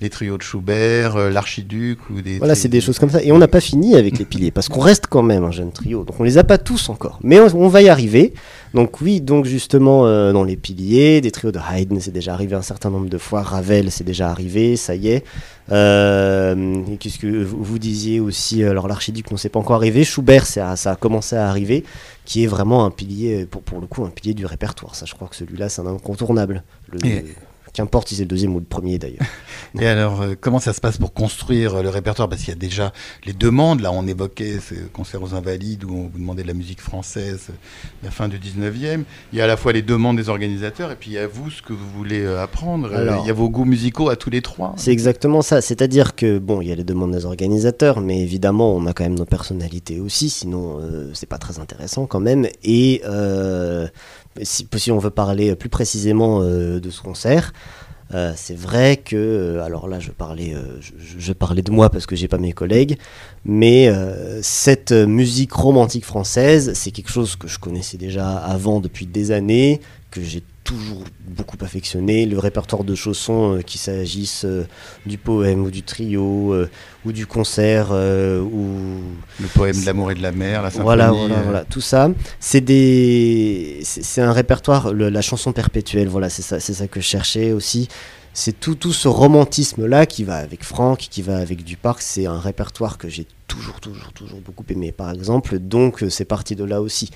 les 0.01 0.09
trios 0.09 0.37
de 0.37 0.43
Schubert, 0.43 1.29
l'Archiduc 1.29 1.99
ou 2.09 2.21
des. 2.21 2.37
Voilà, 2.37 2.55
c'est 2.55 2.67
des 2.67 2.81
choses 2.81 2.99
comme 2.99 3.09
ça. 3.09 3.23
Et 3.23 3.31
on 3.31 3.37
n'a 3.37 3.47
pas 3.47 3.61
fini 3.61 3.95
avec 3.95 4.17
les 4.19 4.25
piliers, 4.25 4.51
parce 4.51 4.67
qu'on 4.67 4.81
reste 4.81 5.07
quand 5.07 5.23
même 5.23 5.43
un 5.43 5.51
jeune 5.51 5.71
trio. 5.71 6.03
Donc 6.03 6.19
on 6.19 6.23
les 6.23 6.37
a 6.37 6.43
pas 6.43 6.57
tous 6.57 6.89
encore. 6.89 7.19
Mais 7.23 7.39
on, 7.39 7.67
va 7.67 7.81
y 7.81 7.89
arriver. 7.89 8.33
Donc 8.73 9.01
oui, 9.01 9.19
donc 9.19 9.45
justement, 9.45 10.03
dans 10.31 10.43
les 10.43 10.55
piliers, 10.55 11.21
des 11.21 11.31
trios 11.31 11.51
de 11.51 11.59
Haydn, 11.59 11.99
c'est 11.99 12.11
déjà 12.11 12.33
arrivé 12.33 12.55
un 12.55 12.61
certain 12.61 12.89
nombre 12.89 13.09
de 13.09 13.17
fois. 13.17 13.41
Ravel, 13.41 13.91
c'est 13.91 14.03
déjà 14.03 14.29
arrivé, 14.29 14.75
ça 14.75 14.95
y 14.95 15.09
est. 15.09 15.23
Euh, 15.71 16.81
Qu'est-ce 16.99 17.19
que 17.19 17.43
vous 17.43 17.79
disiez 17.79 18.19
aussi 18.19 18.63
Alors 18.63 18.87
l'archiduc, 18.87 19.29
non, 19.31 19.37
c'est 19.37 19.49
pas 19.49 19.59
encore 19.59 19.75
arrivé. 19.75 20.03
Schubert, 20.03 20.45
ça, 20.45 20.75
ça, 20.75 20.91
a 20.91 20.95
commencé 20.95 21.35
à 21.35 21.47
arriver, 21.47 21.83
qui 22.25 22.43
est 22.43 22.47
vraiment 22.47 22.85
un 22.85 22.91
pilier, 22.91 23.45
pour, 23.45 23.61
pour 23.61 23.79
le 23.79 23.87
coup, 23.87 24.03
un 24.03 24.09
pilier 24.09 24.33
du 24.33 24.45
répertoire. 24.45 24.95
Ça, 24.95 25.05
je 25.05 25.13
crois 25.13 25.27
que 25.27 25.35
celui-là, 25.35 25.69
c'est 25.69 25.81
un 25.81 25.87
incontournable. 25.87 26.63
Le, 26.91 26.99
Qu'importe 27.73 28.09
si 28.09 28.15
c'est 28.15 28.23
le 28.23 28.27
deuxième 28.27 28.55
ou 28.55 28.59
le 28.59 28.65
premier 28.65 28.97
d'ailleurs. 28.97 29.25
Et 29.79 29.85
alors, 29.85 30.21
euh, 30.21 30.33
comment 30.39 30.59
ça 30.59 30.73
se 30.73 30.81
passe 30.81 30.97
pour 30.97 31.13
construire 31.13 31.75
euh, 31.75 31.83
le 31.83 31.89
répertoire? 31.89 32.27
Parce 32.27 32.41
qu'il 32.41 32.49
y 32.49 32.57
a 32.57 32.59
déjà 32.59 32.91
les 33.25 33.33
demandes. 33.33 33.81
Là, 33.81 33.91
on 33.91 34.07
évoquait 34.07 34.59
ce 34.59 34.75
concert 34.91 35.21
aux 35.21 35.35
Invalides 35.35 35.83
où 35.83 35.95
on 35.95 36.07
vous 36.07 36.17
demandait 36.17 36.43
de 36.43 36.47
la 36.47 36.53
musique 36.53 36.81
française 36.81 37.47
euh, 37.49 37.53
la 38.03 38.11
fin 38.11 38.27
du 38.27 38.39
19e. 38.39 39.03
Il 39.31 39.37
y 39.37 39.41
a 39.41 39.43
à 39.43 39.47
la 39.47 39.57
fois 39.57 39.73
les 39.73 39.81
demandes 39.81 40.17
des 40.17 40.29
organisateurs 40.29 40.91
et 40.91 40.95
puis 40.95 41.11
il 41.11 41.13
y 41.13 41.17
a 41.19 41.27
vous, 41.27 41.51
ce 41.51 41.61
que 41.61 41.73
vous 41.73 41.89
voulez 41.95 42.25
apprendre. 42.25 42.89
il 43.21 43.27
y 43.27 43.29
a 43.29 43.33
vos 43.33 43.49
goûts 43.49 43.65
musicaux 43.65 44.09
à 44.09 44.15
tous 44.15 44.29
les 44.29 44.41
trois. 44.41 44.73
C'est 44.77 44.91
exactement 44.91 45.41
ça. 45.41 45.61
C'est-à-dire 45.61 46.15
que, 46.15 46.39
bon, 46.39 46.61
il 46.61 46.69
y 46.69 46.71
a 46.71 46.75
les 46.75 46.83
demandes 46.83 47.11
des 47.11 47.25
organisateurs, 47.25 48.01
mais 48.01 48.21
évidemment, 48.21 48.75
on 48.75 48.85
a 48.85 48.93
quand 48.93 49.03
même 49.03 49.17
nos 49.17 49.25
personnalités 49.25 49.99
aussi. 49.99 50.29
Sinon, 50.29 50.79
c'est 51.13 51.27
pas 51.27 51.37
très 51.37 51.59
intéressant 51.59 52.05
quand 52.05 52.19
même. 52.19 52.47
Et 52.63 53.01
si, 54.43 54.91
on 54.91 54.97
veut 54.97 55.09
parler 55.09 55.55
plus 55.55 55.69
précisément 55.69 56.41
euh, 56.41 56.79
de 56.79 56.89
ce 56.89 57.01
concert, 57.01 57.53
euh, 58.13 58.33
c'est 58.35 58.57
vrai 58.57 58.97
que, 58.97 59.15
euh, 59.15 59.63
alors 59.63 59.87
là, 59.87 59.99
je 59.99 60.11
parlais, 60.11 60.55
je, 60.81 61.33
parlais 61.33 61.61
de 61.61 61.71
moi 61.71 61.89
parce 61.89 62.05
que 62.05 62.15
j'ai 62.15 62.27
pas 62.27 62.39
mes 62.39 62.53
collègues, 62.53 62.97
mais 63.45 63.91
cette 64.41 64.91
musique 64.91 65.53
romantique 65.53 66.05
française, 66.05 66.73
c'est 66.73 66.91
quelque 66.91 67.11
chose 67.11 67.35
que 67.35 67.47
je 67.47 67.59
connaissais 67.59 67.97
déjà 67.97 68.37
avant 68.37 68.79
depuis 68.79 69.05
des 69.05 69.31
années, 69.31 69.79
que 70.11 70.21
j'ai 70.21 70.43
toujours 70.69 71.03
beaucoup 71.27 71.57
affectionné. 71.61 72.27
Le 72.27 72.37
répertoire 72.37 72.83
de 72.83 72.93
chaussons, 72.93 73.55
euh, 73.55 73.61
qu'il 73.61 73.79
s'agisse 73.79 74.45
euh, 74.45 74.67
du 75.07 75.17
poème 75.17 75.63
ou 75.63 75.71
du 75.71 75.81
trio 75.81 76.53
euh, 76.53 76.69
ou 77.05 77.11
du 77.11 77.25
concert 77.25 77.89
ou 77.91 78.99
le 79.39 79.47
poème 79.55 79.81
de 79.81 79.85
l'amour 79.85 80.11
et 80.11 80.15
de 80.15 80.21
la 80.21 80.31
mer, 80.31 80.61
la 80.61 80.69
symphonie. 80.69 80.85
Voilà, 80.85 81.11
voilà, 81.11 81.41
voilà, 81.41 81.65
tout 81.65 81.81
ça. 81.81 82.11
C'est 82.39 82.61
des, 82.61 83.79
c'est 83.83 84.21
un 84.21 84.31
répertoire, 84.31 84.93
la 84.93 85.21
chanson 85.21 85.53
perpétuelle. 85.53 86.07
Voilà, 86.07 86.29
c'est 86.29 86.43
ça, 86.43 86.59
c'est 86.59 86.73
ça 86.73 86.87
que 86.87 86.99
je 86.99 87.05
cherchais 87.05 87.51
aussi. 87.51 87.87
C'est 88.33 88.59
tout, 88.59 88.75
tout 88.75 88.93
ce 88.93 89.07
romantisme 89.07 89.87
là 89.87 90.05
qui 90.05 90.23
va 90.23 90.35
avec 90.35 90.63
Franck, 90.63 90.99
qui 90.99 91.23
va 91.23 91.37
avec 91.37 91.63
Duparc. 91.63 92.01
C'est 92.01 92.27
un 92.27 92.39
répertoire 92.39 92.99
que 92.99 93.09
j'ai 93.09 93.25
toujours, 93.47 93.79
toujours, 93.79 94.13
toujours 94.13 94.39
beaucoup 94.41 94.65
aimé, 94.69 94.91
par 94.91 95.09
exemple. 95.09 95.57
Donc 95.57 96.05
c'est 96.09 96.25
parti 96.25 96.55
de 96.55 96.63
là 96.63 96.79
aussi. 96.81 97.09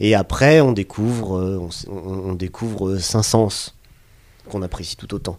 Et 0.00 0.14
après, 0.14 0.60
on 0.60 0.72
découvre, 0.72 1.38
euh, 1.38 1.68
on, 1.88 2.30
on 2.30 2.34
découvre 2.34 2.96
Saint-Saëns, 2.98 3.72
qu'on 4.48 4.62
apprécie 4.62 4.96
tout 4.96 5.14
autant. 5.14 5.38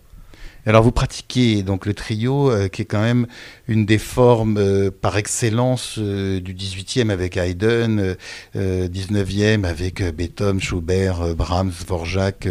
Alors 0.65 0.83
vous 0.83 0.91
pratiquez 0.91 1.63
donc 1.63 1.85
le 1.85 1.93
trio, 1.93 2.51
euh, 2.51 2.67
qui 2.67 2.81
est 2.81 2.85
quand 2.85 3.01
même 3.01 3.27
une 3.67 3.85
des 3.85 3.97
formes 3.97 4.57
euh, 4.57 4.91
par 4.91 5.17
excellence 5.17 5.95
euh, 5.97 6.41
du 6.41 6.53
18e 6.53 7.09
avec 7.09 7.37
Haydn, 7.37 8.15
19e 8.55 9.65
avec 9.65 10.03
Beethoven, 10.03 10.59
Schubert, 10.59 11.35
Brahms, 11.35 11.71
Dvorak 11.85 12.47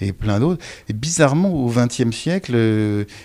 et 0.00 0.12
plein 0.12 0.40
d'autres. 0.40 0.62
Et 0.88 0.92
bizarrement, 0.92 1.50
au 1.50 1.70
20e 1.70 2.12
siècle, 2.12 2.54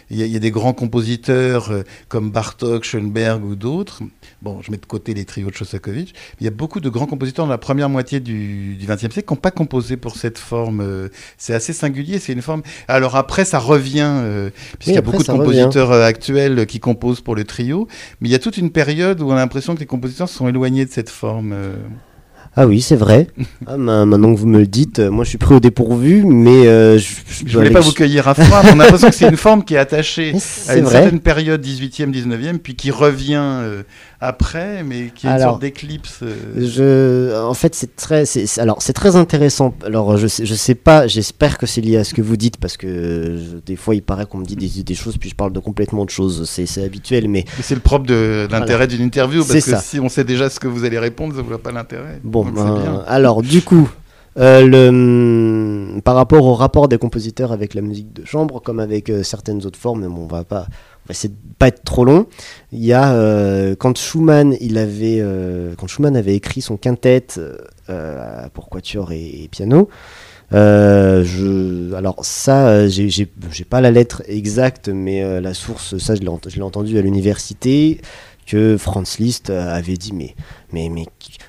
il 0.09 0.17
y, 0.17 0.35
a 0.35 0.39
des 0.39 0.51
grands 0.51 0.73
compositeurs 0.73 1.71
comme 2.07 2.31
Bartok, 2.31 2.83
Schoenberg 2.83 3.43
ou 3.43 3.55
d'autres. 3.55 4.01
Bon, 4.41 4.61
je 4.61 4.71
mets 4.71 4.77
de 4.77 4.85
côté 4.85 5.13
les 5.13 5.25
trios 5.25 5.49
de 5.49 5.55
Shostakovich. 5.55 6.13
Il 6.39 6.43
y 6.43 6.47
a 6.47 6.51
beaucoup 6.51 6.79
de 6.79 6.89
grands 6.89 7.07
compositeurs 7.07 7.45
dans 7.45 7.51
la 7.51 7.57
première 7.57 7.89
moitié 7.89 8.19
du, 8.19 8.77
20e 8.79 8.97
siècle 8.97 9.23
qui 9.23 9.33
n'ont 9.33 9.39
pas 9.39 9.51
composé 9.51 9.97
pour 9.97 10.15
cette 10.15 10.37
forme. 10.37 11.09
C'est 11.37 11.53
assez 11.53 11.73
singulier, 11.73 12.19
c'est 12.19 12.33
une 12.33 12.41
forme. 12.41 12.61
Alors 12.87 13.15
après, 13.15 13.45
ça 13.45 13.59
revient 13.59 14.07
euh, 14.07 14.49
puisqu'il 14.79 14.95
y 14.95 14.97
a 14.97 15.01
beaucoup 15.01 15.23
de 15.23 15.27
compositeurs 15.27 15.91
euh, 15.91 16.05
actuels 16.05 16.65
qui 16.65 16.79
composent 16.79 17.21
pour 17.21 17.35
le 17.35 17.43
trio, 17.43 17.87
mais 18.21 18.29
il 18.29 18.31
y 18.31 18.35
a 18.35 18.39
toute 18.39 18.57
une 18.57 18.71
période 18.71 19.21
où 19.21 19.27
on 19.27 19.31
a 19.31 19.35
l'impression 19.35 19.75
que 19.75 19.79
les 19.79 19.85
compositeurs 19.85 20.29
sont 20.29 20.47
éloignés 20.47 20.85
de 20.85 20.91
cette 20.91 21.09
forme. 21.09 21.53
Euh. 21.53 21.75
Ah 22.55 22.65
oui, 22.65 22.81
c'est 22.81 22.95
vrai. 22.95 23.27
Ah, 23.67 23.75
maintenant 23.75 24.33
que 24.33 24.39
vous 24.39 24.47
me 24.47 24.59
le 24.59 24.67
dites, 24.67 24.99
moi 24.99 25.25
je 25.25 25.29
suis 25.29 25.37
pris 25.37 25.53
au 25.53 25.59
dépourvu, 25.59 26.23
mais 26.25 26.63
je, 26.97 27.43
ne 27.43 27.51
voulais 27.51 27.69
pas 27.69 27.81
vous 27.81 27.91
cueillir 27.91 28.27
à 28.29 28.33
froid. 28.33 28.61
on 28.63 28.79
a 28.79 28.83
l'impression 28.83 29.09
que 29.09 29.15
c'est 29.15 29.27
une 29.27 29.35
forme 29.35 29.63
qui 29.63 29.73
est 29.73 29.77
attachée 29.77 30.33
à 30.69 30.77
une 30.77 30.87
certaine 30.87 31.19
période 31.19 31.63
18e, 31.63 32.11
19e, 32.11 32.57
puis 32.59 32.75
qui 32.75 32.89
revient 32.89 33.83
après, 34.19 34.83
mais 34.83 35.11
qui 35.13 35.27
est 35.27 35.29
une 35.29 35.39
sorte 35.39 35.61
d'éclipse. 35.61 36.21
Euh. 36.23 36.35
Je, 36.57 37.45
en 37.45 37.53
fait, 37.53 37.75
c'est 37.75 37.95
très, 37.95 38.23
alors 38.57 38.81
c'est 38.81 38.93
très 38.93 39.15
intéressant. 39.15 39.75
Alors, 39.85 40.17
je 40.17 40.27
sais, 40.27 40.45
je 40.45 40.55
sais 40.55 40.75
pas. 40.75 41.07
J'espère 41.07 41.57
que 41.57 41.65
c'est 41.65 41.81
lié 41.81 41.97
à 41.97 42.03
ce 42.03 42.13
que 42.13 42.21
vous 42.21 42.37
dites 42.37 42.57
parce 42.57 42.77
que 42.77 43.37
des 43.65 43.75
fois, 43.75 43.93
il 43.93 44.01
paraît 44.01 44.25
qu'on 44.25 44.39
me 44.39 44.45
dit 44.45 44.55
des, 44.55 44.95
choses 44.95 45.17
puis 45.17 45.29
je 45.29 45.35
parle 45.35 45.53
de 45.53 45.59
complètement 45.59 46.05
de 46.05 46.09
choses. 46.09 46.49
C'est 46.49 46.83
habituel, 46.83 47.27
mais. 47.27 47.45
c'est 47.61 47.75
le 47.75 47.81
propre 47.81 48.07
de 48.07 48.47
l'intérêt 48.49 48.87
d'une 48.87 49.01
interview 49.01 49.45
parce 49.45 49.63
que 49.63 49.77
si 49.79 49.99
on 49.99 50.09
sait 50.09 50.23
déjà 50.23 50.49
ce 50.49 50.59
que 50.59 50.67
vous 50.67 50.83
allez 50.83 50.99
répondre, 50.99 51.35
ça 51.35 51.41
ne 51.41 51.47
voit 51.47 51.61
pas 51.61 51.71
l'intérêt. 51.71 52.19
Bon, 52.23 52.45
ben, 52.45 53.03
alors 53.07 53.41
du 53.41 53.61
coup. 53.61 53.89
Euh, 54.39 54.67
le, 54.67 55.99
par 56.01 56.13
rapport 56.13 56.45
au 56.45 56.53
rapport 56.53 56.87
des 56.87 56.99
compositeurs 56.99 57.51
avec 57.51 57.73
la 57.73 57.81
musique 57.81 58.13
de 58.13 58.23
chambre, 58.23 58.61
comme 58.61 58.79
avec 58.79 59.09
euh, 59.09 59.23
certaines 59.23 59.65
autres 59.65 59.79
formes, 59.79 60.01
mais 60.01 60.07
bon, 60.07 60.25
on 60.25 60.27
va 60.27 60.43
pas, 60.43 60.67
va 61.07 61.11
essayer 61.11 61.29
de 61.29 61.55
pas 61.57 61.67
être 61.67 61.83
trop 61.83 62.05
long. 62.05 62.27
Il 62.71 62.83
y 62.83 62.93
a 62.93 63.13
euh, 63.13 63.75
quand 63.77 63.97
Schumann, 63.97 64.55
il 64.61 64.77
avait 64.77 65.19
euh, 65.19 65.73
quand 65.77 65.87
Schumann 65.87 66.15
avait 66.15 66.35
écrit 66.35 66.61
son 66.61 66.77
quintet 66.77 67.25
euh, 67.89 68.49
pour 68.53 68.69
quatuor 68.69 69.11
et, 69.11 69.47
piano. 69.51 69.89
je, 70.51 71.93
alors 71.93 72.23
ça, 72.23 72.87
j'ai 72.87 73.29
pas 73.69 73.81
la 73.81 73.91
lettre 73.91 74.23
exacte, 74.27 74.89
mais 74.89 75.41
la 75.41 75.53
source, 75.53 75.97
ça 75.97 76.15
je 76.15 76.21
l'ai 76.21 76.61
entendu 76.61 76.97
à 76.97 77.01
l'université 77.01 78.01
que 78.45 78.77
Franz 78.77 79.17
Liszt 79.19 79.49
avait 79.49 79.97
dit 79.97 80.13
mais 80.13 80.35
mais 80.71 81.05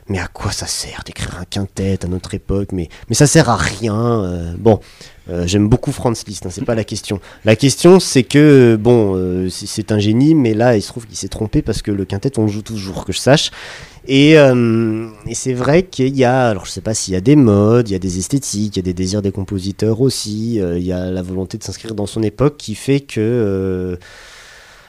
mais 0.08 0.18
à 0.18 0.28
quoi 0.28 0.52
ça 0.52 0.66
sert 0.66 1.02
d'écrire 1.04 1.38
un 1.40 1.44
quintet 1.44 2.04
à 2.04 2.08
notre 2.08 2.34
époque 2.34 2.72
mais 2.72 2.88
mais 3.08 3.14
ça 3.14 3.26
sert 3.26 3.48
à 3.48 3.56
rien 3.56 4.54
bon 4.58 4.80
euh, 5.30 5.46
j'aime 5.46 5.68
beaucoup 5.68 5.92
Franz 5.92 6.24
Liszt, 6.26 6.46
hein, 6.46 6.50
c'est 6.50 6.64
pas 6.64 6.74
la 6.74 6.84
question. 6.84 7.20
La 7.44 7.54
question, 7.54 8.00
c'est 8.00 8.22
que, 8.22 8.76
bon, 8.80 9.14
euh, 9.16 9.48
c'est 9.50 9.92
un 9.92 9.98
génie, 9.98 10.34
mais 10.34 10.54
là, 10.54 10.76
il 10.76 10.82
se 10.82 10.88
trouve 10.88 11.06
qu'il 11.06 11.16
s'est 11.16 11.28
trompé 11.28 11.60
parce 11.60 11.82
que 11.82 11.90
le 11.90 12.04
quintet, 12.04 12.38
on 12.38 12.42
le 12.42 12.48
joue 12.48 12.62
toujours, 12.62 13.04
que 13.04 13.12
je 13.12 13.18
sache. 13.18 13.50
Et, 14.06 14.38
euh, 14.38 15.08
et 15.26 15.34
c'est 15.34 15.52
vrai 15.52 15.82
qu'il 15.82 16.16
y 16.16 16.24
a, 16.24 16.48
alors 16.48 16.64
je 16.64 16.70
sais 16.70 16.80
pas 16.80 16.94
s'il 16.94 17.12
y 17.12 17.16
a 17.16 17.20
des 17.20 17.36
modes, 17.36 17.90
il 17.90 17.92
y 17.92 17.96
a 17.96 17.98
des 17.98 18.18
esthétiques, 18.18 18.76
il 18.76 18.78
y 18.78 18.80
a 18.80 18.82
des 18.82 18.94
désirs 18.94 19.20
des 19.20 19.32
compositeurs 19.32 20.00
aussi, 20.00 20.54
il 20.56 20.82
y 20.82 20.92
a 20.92 21.10
la 21.10 21.20
volonté 21.20 21.58
de 21.58 21.62
s'inscrire 21.62 21.94
dans 21.94 22.06
son 22.06 22.22
époque 22.22 22.56
qui 22.56 22.74
fait 22.74 23.00
que 23.00 23.98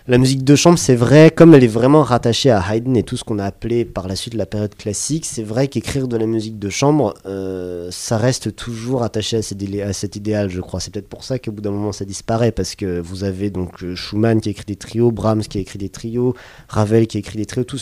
la 0.10 0.18
musique 0.18 0.44
de 0.44 0.56
chambre, 0.56 0.80
c'est 0.80 0.96
vrai, 0.96 1.30
comme 1.30 1.54
elle 1.54 1.64
est 1.64 1.68
vraiment 1.68 2.02
rattachée 2.02 2.50
à 2.50 2.60
Haydn 2.60 2.98
et 2.98 3.04
tout 3.04 3.16
ce 3.16 3.24
qu'on 3.24 3.38
a 3.38 3.46
appelé 3.46 3.86
par 3.86 4.08
la 4.08 4.16
suite 4.16 4.34
la 4.34 4.48
période 4.48 4.74
classique, 4.74 5.24
c'est 5.24 5.44
vrai 5.44 5.68
qu'écrire 5.68 6.08
de 6.08 6.18
la 6.18 6.26
musique 6.26 6.58
de 6.58 6.70
chambre, 6.72 7.14
euh, 7.28 7.90
ça 7.92 8.18
reste 8.18 8.56
toujours 8.56 9.04
attaché 9.04 9.38
à, 9.38 9.94
cet 9.94 10.16
idéal, 10.16 10.50
je 10.50 10.62
crois. 10.62 10.80
C'est 10.80 10.92
peut-être 10.92 11.08
pour 11.08 11.24
ça 11.24 11.38
qu'au 11.38 11.52
bout 11.52 11.62
d'un 11.62 11.70
moment, 11.70 11.92
ça 11.92 12.06
disparaît, 12.06 12.52
parce 12.52 12.74
que 12.74 13.00
vous 13.00 13.24
avez 13.24 13.52
donc 13.52 13.84
euh, 13.84 13.96
Schumann 13.96 14.42
qui 14.42 14.50
écrit 14.50 14.66
des 14.66 14.78
trios, 14.78 15.12
Brahms 15.12 15.44
qui 15.44 15.60
écrit 15.60 15.78
des 15.78 15.90
trios, 15.90 16.34
Ravel 16.70 17.06
qui 17.06 17.20
écrit 17.20 17.38
des 17.38 17.46
trios, 17.46 17.64
tout, 17.64 17.80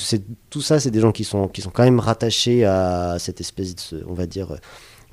tout 0.50 0.62
ça, 0.62 0.82
c'est 0.82 0.92
des 0.92 1.00
gens 1.00 1.14
qui 1.14 1.24
sont, 1.24 1.48
qui 1.48 1.62
sont 1.62 1.72
quand 1.72 1.86
même 1.86 2.02
rattachés 2.02 2.66
à 2.66 3.16
cette 3.20 3.40
espèce 3.40 3.74
de, 3.74 4.04
on 4.06 4.14
va 4.14 4.26
dire, 4.26 4.58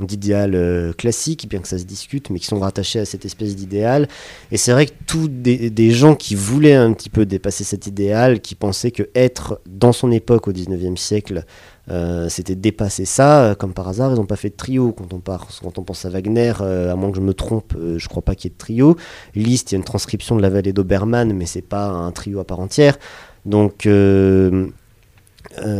d'idéal 0.00 0.94
classique, 0.96 1.48
bien 1.48 1.60
que 1.60 1.68
ça 1.68 1.78
se 1.78 1.84
discute, 1.84 2.30
mais 2.30 2.38
qui 2.38 2.46
sont 2.46 2.58
rattachés 2.58 2.98
à 2.98 3.04
cette 3.04 3.24
espèce 3.24 3.54
d'idéal. 3.54 4.08
Et 4.50 4.56
c'est 4.56 4.72
vrai 4.72 4.86
que 4.86 4.92
tous 5.06 5.28
des, 5.28 5.90
gens 5.90 6.14
qui 6.14 6.34
voulaient 6.34 6.74
un 6.74 6.92
petit 6.92 7.10
peu 7.10 7.26
dépasser 7.26 7.64
cet 7.64 7.86
idéal, 7.86 8.40
qui 8.40 8.54
pensaient 8.54 8.90
que 8.90 9.08
être 9.14 9.60
dans 9.66 9.92
son 9.92 10.10
époque 10.10 10.48
au 10.48 10.52
19e 10.52 10.96
siècle, 10.96 11.44
euh, 11.90 12.28
c'était 12.28 12.54
dépasser 12.54 13.04
ça, 13.04 13.44
euh, 13.44 13.54
comme 13.54 13.74
par 13.74 13.88
hasard, 13.88 14.12
ils 14.12 14.16
n'ont 14.16 14.26
pas 14.26 14.36
fait 14.36 14.50
de 14.50 14.56
trio. 14.56 14.92
Quand 14.92 15.12
on, 15.12 15.20
quand 15.20 15.78
on 15.78 15.82
pense 15.82 16.04
à 16.04 16.10
Wagner, 16.10 16.54
euh, 16.60 16.92
à 16.92 16.96
moins 16.96 17.10
que 17.10 17.16
je 17.16 17.22
me 17.22 17.34
trompe, 17.34 17.74
je 17.96 18.08
crois 18.08 18.22
pas 18.22 18.34
qu'il 18.34 18.50
y 18.50 18.52
ait 18.52 18.54
de 18.54 18.58
trio. 18.58 18.96
Liszt, 19.34 19.70
il 19.70 19.74
y 19.74 19.76
a 19.76 19.78
une 19.78 19.84
transcription 19.84 20.36
de 20.36 20.42
la 20.42 20.50
vallée 20.50 20.72
d'Obermann, 20.72 21.32
mais 21.32 21.46
c'est 21.46 21.62
pas 21.62 21.86
un 21.86 22.10
trio 22.10 22.40
à 22.40 22.44
part 22.44 22.60
entière. 22.60 22.98
Donc, 23.44 23.86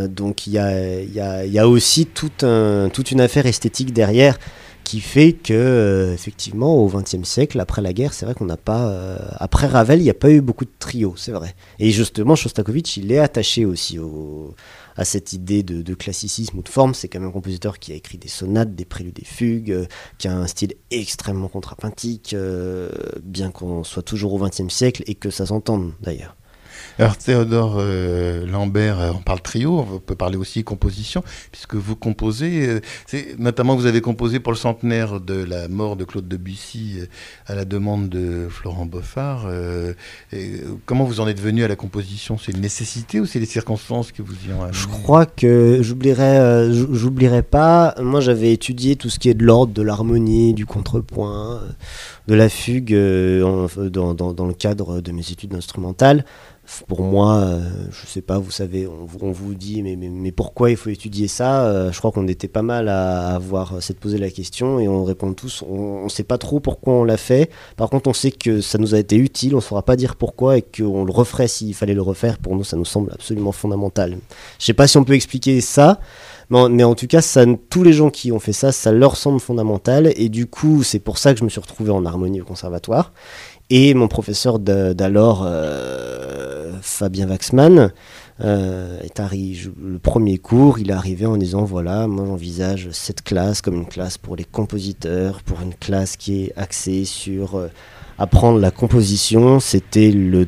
donc 0.07 0.47
il 0.47 0.53
y 0.53 0.59
a, 0.59 1.67
aussi 1.67 2.05
toute 2.05 2.43
une 2.43 3.21
affaire 3.21 3.45
esthétique 3.45 3.93
derrière 3.93 4.37
qui 4.83 4.99
fait 4.99 5.33
que 5.33 6.11
effectivement 6.13 6.75
au 6.75 6.87
XXe 6.87 7.23
siècle, 7.23 7.59
après 7.59 7.81
la 7.81 7.91
guerre, 7.91 8.13
c'est 8.13 8.25
vrai 8.25 8.35
qu'on 8.35 8.45
n'a 8.45 8.57
pas, 8.57 9.17
après 9.37 9.67
Ravel, 9.67 9.99
il 9.99 10.03
n'y 10.03 10.09
a 10.09 10.15
pas 10.15 10.29
eu 10.29 10.41
beaucoup 10.41 10.65
de 10.65 10.71
trio, 10.77 11.15
c'est 11.17 11.31
vrai. 11.31 11.55
Et 11.79 11.89
justement, 11.89 12.35
Shostakovich, 12.35 12.97
il 12.97 13.11
est 13.11 13.17
attaché 13.17 13.65
aussi 13.65 13.97
au, 13.97 14.53
à 14.97 15.05
cette 15.05 15.33
idée 15.33 15.63
de, 15.63 15.93
classicisme 15.93 16.57
ou 16.57 16.61
de 16.61 16.69
forme. 16.69 16.93
C'est 16.93 17.07
quand 17.07 17.19
même 17.19 17.29
un 17.29 17.33
compositeur 17.33 17.79
qui 17.79 17.91
a 17.91 17.95
écrit 17.95 18.17
des 18.17 18.27
sonates, 18.27 18.75
des 18.75 18.85
préludes, 18.85 19.13
des 19.13 19.25
fugues, 19.25 19.71
euh, 19.71 19.85
qui 20.17 20.27
a 20.27 20.35
un 20.35 20.47
style 20.47 20.73
extrêmement 20.91 21.47
contrapuntique, 21.47 22.33
euh, 22.33 22.89
bien 23.23 23.51
qu'on 23.51 23.83
soit 23.83 24.03
toujours 24.03 24.33
au 24.33 24.39
XXe 24.39 24.73
siècle 24.73 25.03
et 25.07 25.15
que 25.15 25.29
ça 25.29 25.45
s'entende 25.45 25.93
d'ailleurs. 26.01 26.35
Alors 26.97 27.17
Théodore 27.17 27.75
euh, 27.77 28.45
Lambert, 28.45 29.01
euh, 29.01 29.11
on 29.13 29.21
parle 29.21 29.41
trio, 29.41 29.79
on 29.79 29.99
peut 29.99 30.15
parler 30.15 30.37
aussi 30.37 30.63
composition, 30.63 31.25
puisque 31.51 31.75
vous 31.75 31.97
composez, 31.97 32.79
euh, 33.13 33.21
notamment 33.37 33.75
vous 33.75 33.85
avez 33.85 33.99
composé 33.99 34.39
pour 34.39 34.53
le 34.53 34.57
centenaire 34.57 35.19
de 35.19 35.43
la 35.43 35.67
mort 35.67 35.97
de 35.97 36.05
Claude 36.05 36.25
Debussy 36.25 36.99
à 37.47 37.55
la 37.55 37.65
demande 37.65 38.07
de 38.07 38.47
Florent 38.49 38.85
Boffard. 38.85 39.45
comment 40.85 41.03
vous 41.03 41.19
en 41.19 41.27
êtes 41.27 41.41
venu 41.41 41.65
à 41.65 41.67
la 41.67 41.75
composition? 41.75 42.37
C'est 42.37 42.53
une 42.53 42.61
nécessité 42.61 43.19
ou 43.19 43.25
c'est 43.25 43.39
les 43.39 43.45
circonstances 43.45 44.13
qui 44.13 44.21
vous 44.21 44.33
y 44.47 44.53
ont 44.53 44.61
amené? 44.61 44.71
Je 44.71 44.87
crois 44.87 45.25
que 45.25 45.79
j'oublierai, 45.81 46.71
j'oublierai 46.71 47.43
pas. 47.43 47.93
Moi, 48.01 48.21
j'avais 48.21 48.53
étudié 48.53 48.95
tout 48.95 49.09
ce 49.09 49.19
qui 49.19 49.29
est 49.29 49.33
de 49.33 49.43
l'ordre, 49.43 49.73
de 49.73 49.81
l'harmonie, 49.81 50.53
du 50.53 50.65
contrepoint, 50.65 51.61
de 52.29 52.35
la 52.35 52.47
fugue 52.47 52.93
dans, 52.93 54.47
le 54.47 54.53
cadre 54.53 55.01
de 55.01 55.11
mes 55.11 55.29
études 55.29 55.55
instrumentales 55.55 56.23
pour 56.87 57.01
moi, 57.01 57.35
euh, 57.37 57.61
je 57.91 58.07
sais 58.07 58.21
pas, 58.21 58.37
vous 58.37 58.51
savez, 58.51 58.87
on, 58.87 59.31
vous 59.31 59.53
dit, 59.53 59.81
mais, 59.83 59.95
mais, 59.95 60.31
pourquoi 60.31 60.71
il 60.71 60.77
faut 60.77 60.89
étudier 60.89 61.27
ça 61.27 61.65
euh, 61.65 61.91
Je 61.91 61.97
crois 61.97 62.11
qu'on 62.11 62.27
était 62.27 62.47
pas 62.47 62.61
mal 62.61 62.89
à, 62.89 63.35
avoir 63.35 63.81
cette 63.81 63.99
poser 63.99 64.17
la 64.17 64.29
question 64.29 64.79
et 64.79 64.87
on 64.87 65.03
répond 65.03 65.33
tous, 65.33 65.63
on 65.67 66.05
ne 66.05 66.09
sait 66.09 66.23
pas 66.23 66.37
trop 66.37 66.59
pourquoi 66.59 66.93
on 66.93 67.03
l'a 67.03 67.17
fait. 67.17 67.49
Par 67.77 67.89
contre, 67.89 68.09
on 68.09 68.13
sait 68.13 68.31
que 68.31 68.61
ça 68.61 68.77
nous 68.77 68.95
a 68.95 68.99
été 68.99 69.15
utile, 69.15 69.55
on 69.55 69.61
saura 69.61 69.83
pas 69.83 69.95
dire 69.95 70.15
pourquoi 70.15 70.57
et 70.57 70.61
qu'on 70.61 71.05
le 71.05 71.11
referait 71.11 71.47
s'il 71.47 71.73
fallait 71.73 71.93
le 71.93 72.01
refaire. 72.01 72.37
Pour 72.37 72.55
nous, 72.55 72.63
ça 72.63 72.77
nous 72.77 72.85
semble 72.85 73.11
absolument 73.13 73.51
fondamental. 73.51 74.17
Je 74.59 74.65
sais 74.65 74.73
pas 74.73 74.87
si 74.87 74.97
on 74.97 75.03
peut 75.03 75.13
expliquer 75.13 75.61
ça. 75.61 75.99
Mais 76.49 76.69
mais 76.69 76.83
en, 76.83 76.95
tout 76.95 77.07
cas, 77.07 77.21
ça, 77.21 77.43
tous 77.69 77.83
les 77.83 77.93
gens 77.93 78.09
qui 78.09 78.31
ont 78.31 78.39
fait 78.39 78.53
ça, 78.53 78.71
ça 78.71 78.91
leur 78.91 79.17
semble 79.17 79.39
fondamental. 79.39 80.13
Et 80.15 80.29
du 80.29 80.45
coup, 80.45 80.83
c'est 80.83 80.99
pour 80.99 81.17
ça 81.17 81.33
que 81.33 81.39
je 81.39 81.43
me 81.43 81.49
suis 81.49 81.59
retrouvé 81.59 81.91
en 81.91 82.05
harmonie 82.05 82.41
au 82.41 82.45
conservatoire. 82.45 83.13
Et 83.71 83.95
mon 83.95 84.07
professeur 84.07 84.59
d'alors, 84.59 85.43
euh, 85.43 86.73
Fabien 86.81 87.27
Waxman, 87.27 87.91
euh, 88.41 88.99
est 89.01 89.19
arrivé, 89.19 89.71
le 89.81 89.97
premier 89.97 90.37
cours, 90.37 90.77
il 90.77 90.91
est 90.91 90.93
arrivé 90.93 91.25
en 91.25 91.35
disant 91.35 91.63
voilà, 91.63 92.05
moi 92.05 92.25
j'envisage 92.27 92.89
cette 92.91 93.23
classe 93.23 93.61
comme 93.61 93.75
une 93.75 93.87
classe 93.87 94.19
pour 94.19 94.35
les 94.35 94.43
compositeurs, 94.43 95.41
pour 95.41 95.61
une 95.61 95.73
classe 95.73 96.15
qui 96.15 96.43
est 96.43 96.53
axée 96.57 97.05
sur 97.05 97.55
euh, 97.55 97.69
apprendre 98.19 98.59
la 98.59 98.69
composition. 98.69 99.59
C'était 99.59 100.11
le 100.11 100.47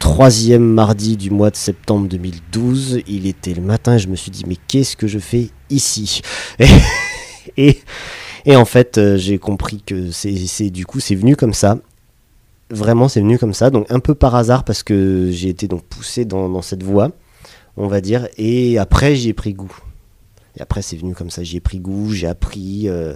troisième 0.00 0.64
mardi 0.64 1.16
du 1.16 1.30
mois 1.30 1.50
de 1.50 1.56
septembre 1.56 2.08
2012. 2.08 3.02
Il 3.06 3.26
était 3.26 3.54
le 3.54 3.62
matin 3.62 3.94
et 3.94 3.98
je 4.00 4.08
me 4.08 4.16
suis 4.16 4.32
dit 4.32 4.42
mais 4.48 4.56
qu'est-ce 4.66 4.96
que 4.96 5.06
je 5.06 5.20
fais 5.20 5.50
ici? 5.70 6.20
Et, 7.56 7.80
et, 8.44 8.56
en 8.56 8.66
fait, 8.66 9.00
j'ai 9.16 9.38
compris 9.38 9.80
que 9.80 10.10
c'est 10.10 10.68
du 10.68 10.84
coup 10.84 11.00
c'est 11.00 11.14
venu 11.14 11.34
comme 11.34 11.54
ça 11.54 11.78
vraiment 12.70 13.08
c'est 13.08 13.20
venu 13.20 13.38
comme 13.38 13.54
ça, 13.54 13.70
donc 13.70 13.86
un 13.90 14.00
peu 14.00 14.14
par 14.14 14.34
hasard 14.34 14.64
parce 14.64 14.82
que 14.82 15.28
j'ai 15.30 15.48
été 15.48 15.68
donc 15.68 15.84
poussé 15.84 16.24
dans, 16.24 16.62
cette 16.62 16.82
voie, 16.82 17.12
on 17.76 17.86
va 17.86 18.00
dire, 18.00 18.28
et 18.36 18.78
après 18.78 19.16
j'y 19.16 19.30
ai 19.30 19.34
pris 19.34 19.54
goût. 19.54 19.76
Et 20.56 20.62
après 20.62 20.82
c'est 20.82 20.96
venu 20.96 21.14
comme 21.14 21.30
ça, 21.30 21.42
j'y 21.42 21.56
ai 21.56 21.60
pris 21.60 21.80
goût, 21.80 22.12
j'ai 22.12 22.26
appris, 22.26 22.88
euh, 22.88 23.14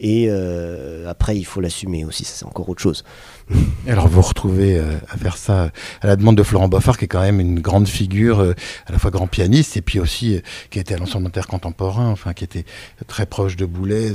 et 0.00 0.26
euh, 0.28 1.08
après, 1.08 1.36
il 1.36 1.44
faut 1.44 1.60
l'assumer 1.60 2.04
aussi, 2.04 2.24
ça 2.24 2.32
c'est 2.34 2.44
encore 2.44 2.68
autre 2.68 2.82
chose. 2.82 3.04
alors 3.86 4.08
vous 4.08 4.22
retrouvez 4.22 4.76
euh, 4.76 4.96
à 5.08 5.16
faire 5.16 5.36
ça 5.36 5.70
à 6.00 6.06
la 6.08 6.16
demande 6.16 6.36
de 6.36 6.42
Florent 6.42 6.66
Boffard, 6.66 6.98
qui 6.98 7.04
est 7.04 7.08
quand 7.08 7.20
même 7.20 7.38
une 7.38 7.60
grande 7.60 7.86
figure, 7.86 8.40
euh, 8.40 8.54
à 8.86 8.92
la 8.92 8.98
fois 8.98 9.12
grand 9.12 9.28
pianiste, 9.28 9.76
et 9.76 9.82
puis 9.82 10.00
aussi 10.00 10.40
qui 10.70 10.80
était 10.80 10.94
à 10.94 10.98
l'ensemble 10.98 11.30
contemporain, 11.48 12.08
enfin 12.08 12.32
qui 12.32 12.42
était 12.42 12.64
très 13.06 13.24
proche 13.24 13.54
de 13.54 13.66
Boulez. 13.66 14.12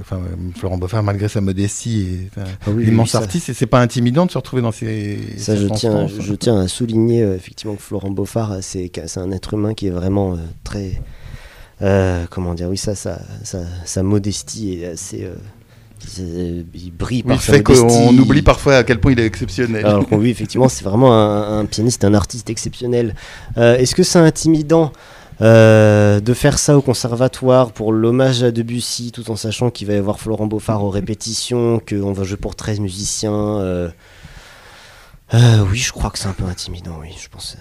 enfin, 0.00 0.20
Florent 0.56 0.78
Boffard, 0.78 1.02
malgré 1.02 1.28
sa 1.28 1.40
modestie, 1.40 2.28
est 2.36 2.40
un 2.40 2.44
ah 2.66 2.70
immense 2.80 3.16
artiste, 3.16 3.48
et 3.48 3.54
c'est 3.54 3.66
pas 3.66 3.80
intimidant 3.80 4.24
de 4.24 4.30
se 4.30 4.38
retrouver 4.38 4.62
dans 4.62 4.72
ces 4.72 5.18
Ça, 5.36 5.56
je 5.56 5.66
tiens, 5.66 6.06
je 6.06 6.34
tiens 6.34 6.60
à 6.60 6.68
souligner 6.68 7.22
effectivement 7.22 7.74
que 7.74 7.82
Florent 7.82 8.10
Boffard, 8.10 8.58
c'est 8.60 8.90
un 9.16 9.32
être 9.32 9.54
humain 9.54 9.74
qui 9.74 9.88
est 9.88 9.90
vraiment 9.90 10.38
très 10.62 11.00
euh, 11.82 12.24
comment 12.30 12.54
dire, 12.54 12.68
oui, 12.68 12.76
ça, 12.76 12.94
ça, 12.94 13.18
sa 13.84 14.02
modestie 14.02 14.80
est 14.80 14.86
assez. 14.86 15.24
Euh, 15.24 15.34
il 16.74 16.92
brille 16.92 17.22
par 17.22 17.40
sa 17.40 17.52
modestie. 17.52 17.82
qu'on 17.82 18.16
oublie 18.18 18.42
parfois 18.42 18.76
à 18.76 18.84
quel 18.84 19.00
point 19.00 19.12
il 19.12 19.20
est 19.20 19.26
exceptionnel. 19.26 19.84
Alors 19.84 20.06
oui, 20.12 20.30
effectivement, 20.30 20.68
c'est 20.68 20.84
vraiment 20.84 21.12
un, 21.14 21.64
pianiste, 21.66 22.04
un 22.04 22.14
artiste 22.14 22.50
exceptionnel. 22.50 23.14
Euh, 23.56 23.76
est-ce 23.76 23.94
que 23.94 24.02
c'est 24.02 24.18
intimidant 24.18 24.92
de 25.40 26.34
faire 26.34 26.58
ça 26.58 26.76
au 26.76 26.82
conservatoire 26.82 27.70
pour 27.70 27.92
l'hommage 27.92 28.42
à 28.42 28.50
Debussy, 28.50 29.12
tout 29.12 29.30
en 29.30 29.36
sachant 29.36 29.70
qu'il 29.70 29.86
va 29.86 29.94
y 29.94 29.96
avoir 29.96 30.18
Florent 30.18 30.46
Beaufard 30.46 30.82
aux 30.82 30.90
répétitions, 30.90 31.80
qu'on 31.88 32.12
va 32.12 32.24
jouer 32.24 32.36
pour 32.36 32.56
13 32.56 32.80
musiciens 32.80 33.92
euh, 35.34 35.62
oui, 35.70 35.76
je 35.76 35.92
crois 35.92 36.08
que 36.08 36.18
c'est 36.18 36.28
un 36.28 36.32
peu 36.32 36.44
intimidant, 36.44 36.96
oui, 37.00 37.08
je 37.20 37.28
pense. 37.28 37.58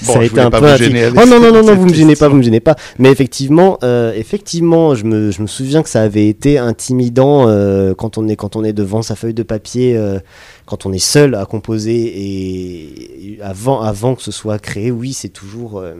ça 0.00 0.20
a 0.20 0.24
été 0.24 0.40
un 0.40 0.50
peu 0.50 0.64
intimidant. 0.64 1.20
Oh 1.22 1.26
non, 1.26 1.38
non, 1.38 1.52
non, 1.52 1.62
non, 1.62 1.74
vous 1.74 1.86
me 1.86 1.92
gênez 1.92 2.16
pas, 2.16 2.28
vous 2.28 2.36
me 2.36 2.42
gênez 2.42 2.60
pas. 2.60 2.76
Mais 2.98 3.10
effectivement, 3.10 3.78
euh, 3.82 4.14
effectivement, 4.14 4.94
je 4.94 5.04
me, 5.04 5.30
je 5.30 5.42
me 5.42 5.46
souviens 5.46 5.82
que 5.82 5.90
ça 5.90 6.00
avait 6.00 6.28
été 6.28 6.56
intimidant 6.56 7.46
euh, 7.46 7.92
quand 7.94 8.16
on 8.16 8.26
est 8.26 8.36
quand 8.36 8.56
on 8.56 8.64
est 8.64 8.72
devant 8.72 9.02
sa 9.02 9.16
feuille 9.16 9.34
de 9.34 9.42
papier, 9.42 9.96
euh, 9.96 10.18
quand 10.64 10.86
on 10.86 10.92
est 10.94 10.98
seul 10.98 11.34
à 11.34 11.44
composer 11.44 12.12
et, 12.16 13.38
avant 13.42 13.82
avant 13.82 14.14
que 14.14 14.22
ce 14.22 14.32
soit 14.32 14.58
créé. 14.58 14.90
Oui, 14.90 15.12
c'est 15.12 15.28
toujours. 15.28 15.80
Euh, 15.80 15.94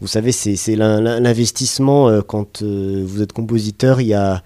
vous 0.00 0.08
savez, 0.08 0.32
c'est 0.32 0.76
l'investissement 0.76 2.22
quand 2.22 2.62
vous 2.62 3.22
êtes 3.22 3.32
compositeur. 3.32 4.00
Il 4.00 4.08
y 4.08 4.14
a 4.14 4.42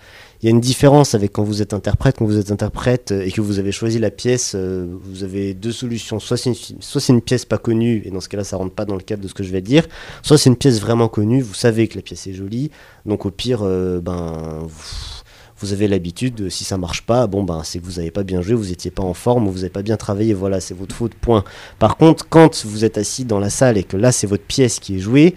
il 0.47 0.51
y 0.51 0.53
a 0.53 0.55
une 0.55 0.61
différence 0.61 1.17
avec 1.17 1.33
quand 1.33 1.43
vous 1.43 1.61
êtes 1.61 1.75
interprète. 1.75 2.19
Quand 2.19 2.25
vous 2.25 2.39
êtes 2.39 2.53
interprète 2.53 3.11
euh, 3.11 3.27
et 3.27 3.33
que 3.33 3.41
vous 3.41 3.59
avez 3.59 3.73
choisi 3.73 3.99
la 3.99 4.13
pièce, 4.13 4.53
euh, 4.55 4.87
vous 5.03 5.25
avez 5.25 5.55
deux 5.55 5.73
solutions. 5.73 6.21
Soit 6.21 6.37
c'est 6.37 7.13
une, 7.13 7.21
pièce 7.21 7.45
pas 7.45 7.59
connue, 7.59 8.03
et 8.05 8.11
dans 8.11 8.21
ce 8.21 8.29
cas-là, 8.29 8.45
ça 8.45 8.57
rentre 8.57 8.73
pas 8.73 8.85
dans 8.85 8.95
le 8.95 9.01
cadre 9.01 9.25
de 9.25 9.27
ce 9.27 9.35
que 9.35 9.43
je 9.43 9.51
vais 9.51 9.61
dire. 9.61 9.89
Soit 10.23 10.39
c'est 10.39 10.49
une 10.49 10.55
pièce 10.55 10.81
vraiment 10.81 11.09
connue, 11.09 11.43
vous 11.43 11.55
savez 11.55 11.89
que 11.89 11.97
la 11.97 12.03
pièce 12.03 12.29
est 12.29 12.33
jolie. 12.33 12.71
Donc 13.07 13.27
au 13.27 13.33
pire, 13.33 13.63
euh, 13.65 14.01
ben, 14.01 14.69
vous, 15.59 15.73
avez 15.73 15.89
l'habitude, 15.89 16.49
si 16.49 16.63
ça 16.63 16.79
marche 16.79 17.03
pas, 17.03 17.27
bon, 17.27 17.43
ben, 17.43 17.63
c'est 17.65 17.81
que 17.81 17.85
vous 17.85 17.95
n'avez 17.95 18.13
pas 18.13 18.23
bien 18.23 18.41
joué, 18.41 18.55
vous 18.55 18.71
étiez 18.71 18.93
pas 18.93 19.03
en 19.03 19.15
forme, 19.15 19.49
ou 19.49 19.51
vous 19.51 19.59
n'avez 19.59 19.71
pas 19.71 19.83
bien 19.83 19.97
travaillé, 19.97 20.33
voilà, 20.33 20.61
c'est 20.61 20.75
votre 20.75 20.95
faute, 20.95 21.15
point. 21.15 21.43
Par 21.81 21.97
contre, 21.97 22.29
quand 22.29 22.65
vous 22.65 22.85
êtes 22.85 22.99
assis 22.99 23.25
dans 23.25 23.41
la 23.41 23.51
salle 23.51 23.79
et 23.79 23.83
que 23.83 23.97
là, 23.97 24.13
c'est 24.13 24.29
votre 24.29 24.45
pièce 24.45 24.79
qui 24.79 24.95
est 24.95 25.01
jouée, 25.01 25.35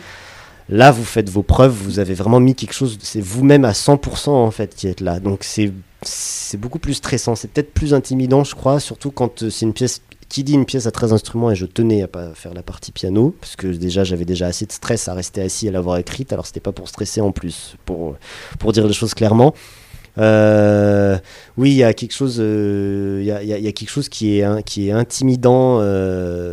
Là, 0.70 0.92
vous 0.92 1.04
faites 1.04 1.30
vos 1.30 1.42
preuves, 1.42 1.72
vous 1.72 1.98
avez 1.98 2.14
vraiment 2.14 2.40
mis 2.40 2.54
quelque 2.54 2.74
chose, 2.74 3.00
c'est 3.02 3.22
vous-même 3.22 3.66
à 3.66 3.72
100% 3.72 4.30
en 4.30 4.52
fait 4.52 4.76
qui 4.76 4.88
êtes 4.88 5.02
là. 5.02 5.20
Donc 5.20 5.44
c'est 5.44 5.72
beaucoup 6.58 6.78
plus 6.78 6.94
stressant, 6.94 7.36
c'est 7.36 7.48
peut-être 7.48 7.74
plus 7.74 7.96
intimidant, 7.96 8.44
je 8.44 8.54
crois, 8.54 8.80
surtout 8.80 9.10
quand 9.10 9.42
euh, 9.42 9.50
c'est 9.50 9.66
une 9.66 9.74
pièce 9.74 10.02
qui 10.30 10.44
dit 10.44 10.54
une 10.54 10.66
pièce 10.66 10.86
à 10.86 10.92
13 10.92 11.12
instruments 11.12 11.50
et 11.50 11.56
je 11.56 11.66
tenais 11.66 12.04
à 12.04 12.08
pas 12.08 12.36
faire 12.36 12.54
la 12.54 12.62
partie 12.62 12.92
piano 12.92 13.36
parce 13.42 13.56
que 13.56 13.66
déjà 13.66 14.04
j'avais 14.04 14.26
déjà 14.26 14.46
assez 14.46 14.68
de 14.68 14.72
stress 14.72 15.08
à 15.08 15.16
rester 15.16 15.42
assis 15.42 15.68
à 15.68 15.72
l'avoir 15.72 15.98
écrite 15.98 16.32
alors 16.32 16.46
c'était 16.46 16.60
pas 16.60 16.72
pour 16.72 16.88
stresser 16.88 17.20
en 17.20 17.32
plus 17.32 17.76
pour 17.86 18.16
pour 18.60 18.72
dire 18.72 18.86
les 18.86 18.94
choses 18.94 19.16
clairement 19.16 19.56
euh, 20.20 21.18
oui 21.58 21.72
il 21.72 21.78
y 21.78 21.84
a 21.84 21.96
quelque 21.96 22.14
chose 22.14 22.38
euh, 22.40 23.24
il 23.42 23.66
y, 23.66 23.74
quelque 23.74 23.90
chose 23.90 24.08
qui 24.08 24.38
est 24.38 24.64
qui 24.66 24.90
est 24.90 24.92
intimidant 24.92 25.82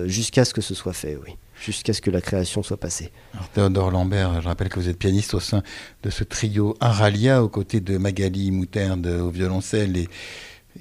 jusqu'à 0.06 0.46
ce 0.46 0.54
que 0.54 0.62
ce 0.62 0.74
soit 0.74 0.94
fait 0.94 1.18
oui 1.22 1.34
jusqu'à 1.60 1.92
ce 1.92 2.00
que 2.00 2.10
la 2.10 2.20
création 2.20 2.62
soit 2.62 2.76
passée. 2.76 3.12
Alors, 3.34 3.48
Théodore 3.48 3.90
Lambert, 3.90 4.40
je 4.40 4.48
rappelle 4.48 4.68
que 4.68 4.78
vous 4.78 4.88
êtes 4.88 4.98
pianiste 4.98 5.34
au 5.34 5.40
sein 5.40 5.62
de 6.02 6.10
ce 6.10 6.24
trio 6.24 6.76
Aralia, 6.80 7.42
aux 7.42 7.48
côtés 7.48 7.80
de 7.80 7.98
Magali 7.98 8.50
Mouterde 8.50 9.06
au 9.06 9.30
violoncelle 9.30 9.96
et 9.96 10.08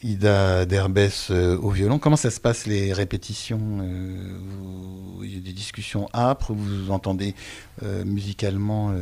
Ida 0.04 0.66
Derbès 0.66 1.28
euh, 1.32 1.58
au 1.58 1.70
violon. 1.70 2.00
Comment 2.00 2.16
ça 2.16 2.32
se 2.32 2.40
passe 2.40 2.66
les 2.66 2.94
répétitions 2.94 3.80
euh, 3.82 4.38
Il 5.24 5.34
y 5.34 5.38
a 5.38 5.42
des 5.42 5.54
discussions 5.54 6.08
âpres, 6.14 6.54
vous 6.54 6.92
entendez 6.92 7.36
euh, 7.84 8.04
musicalement 8.06 8.94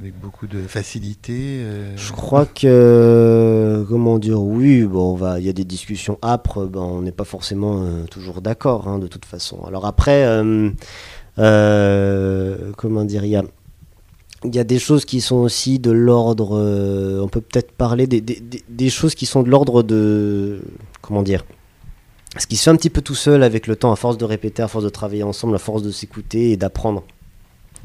avec 0.00 0.18
beaucoup 0.20 0.46
de 0.46 0.62
facilité 0.62 1.64
Je 1.96 2.12
crois 2.12 2.44
que, 2.46 3.84
comment 3.88 4.18
dire, 4.18 4.42
oui, 4.42 4.82
bon, 4.82 5.18
il 5.36 5.44
y 5.44 5.48
a 5.48 5.52
des 5.52 5.64
discussions 5.64 6.18
âpres, 6.22 6.66
ben, 6.66 6.80
on 6.80 7.02
n'est 7.02 7.12
pas 7.12 7.24
forcément 7.24 8.04
toujours 8.10 8.42
d'accord, 8.42 8.88
hein, 8.88 8.98
de 8.98 9.06
toute 9.06 9.24
façon. 9.24 9.64
Alors 9.64 9.86
après, 9.86 10.26
comment 11.36 13.04
dire, 13.04 13.24
il 14.44 14.54
y 14.54 14.58
a 14.58 14.64
des 14.64 14.78
choses 14.78 15.04
qui 15.04 15.20
sont 15.20 15.36
aussi 15.36 15.78
de 15.78 15.90
l'ordre. 15.90 16.56
Euh, 16.56 17.20
on 17.22 17.28
peut 17.28 17.40
peut-être 17.40 17.72
parler 17.72 18.06
des, 18.06 18.20
des, 18.20 18.90
choses 18.90 19.14
qui 19.14 19.26
sont 19.26 19.42
de 19.42 19.50
l'ordre 19.50 19.82
de. 19.82 20.60
Comment 21.00 21.22
dire 21.22 21.44
Ce 22.38 22.46
qui 22.46 22.56
se 22.56 22.64
fait 22.64 22.70
un 22.70 22.76
petit 22.76 22.90
peu 22.90 23.00
tout 23.00 23.14
seul 23.14 23.42
avec 23.42 23.66
le 23.66 23.76
temps, 23.76 23.92
à 23.92 23.96
force 23.96 24.18
de 24.18 24.24
répéter, 24.24 24.62
à 24.62 24.68
force 24.68 24.84
de 24.84 24.90
travailler 24.90 25.22
ensemble, 25.22 25.54
à 25.54 25.58
force 25.58 25.82
de 25.82 25.90
s'écouter 25.90 26.52
et 26.52 26.56
d'apprendre. 26.56 27.04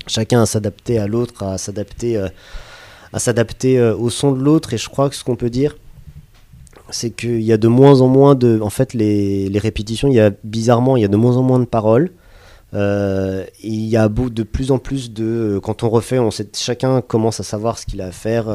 Chacun 0.07 0.41
à 0.41 0.45
s'adapter 0.45 0.97
à 0.97 1.07
l'autre, 1.07 1.43
à 1.43 1.57
s'adapter, 1.57 2.17
euh, 2.17 2.27
à 3.13 3.19
s'adapter 3.19 3.79
euh, 3.79 3.95
au 3.95 4.09
son 4.09 4.31
de 4.31 4.41
l'autre. 4.41 4.73
Et 4.73 4.77
je 4.77 4.89
crois 4.89 5.09
que 5.09 5.15
ce 5.15 5.23
qu'on 5.23 5.35
peut 5.35 5.49
dire, 5.49 5.77
c'est 6.89 7.11
qu'il 7.11 7.41
y 7.41 7.53
a 7.53 7.57
de 7.57 7.67
moins 7.67 8.01
en 8.01 8.07
moins 8.07 8.35
de. 8.35 8.59
En 8.61 8.69
fait, 8.69 8.93
les, 8.93 9.47
les 9.49 9.59
répétitions, 9.59 10.07
il 10.07 10.15
y 10.15 10.19
a 10.19 10.31
bizarrement, 10.43 10.97
il 10.97 11.01
y 11.01 11.05
a 11.05 11.09
de 11.09 11.17
moins 11.17 11.37
en 11.37 11.43
moins 11.43 11.59
de 11.59 11.65
paroles. 11.65 12.11
Euh, 12.73 13.45
il 13.61 13.81
y 13.81 13.97
a 13.97 14.07
de 14.07 14.43
plus 14.43 14.71
en 14.71 14.79
plus 14.79 15.11
de. 15.11 15.59
Quand 15.61 15.83
on 15.83 15.89
refait, 15.89 16.19
on 16.19 16.31
sait, 16.31 16.49
chacun 16.55 17.01
commence 17.01 17.39
à 17.41 17.43
savoir 17.43 17.77
ce 17.77 17.85
qu'il 17.85 18.01
a 18.01 18.07
à 18.07 18.11
faire. 18.11 18.45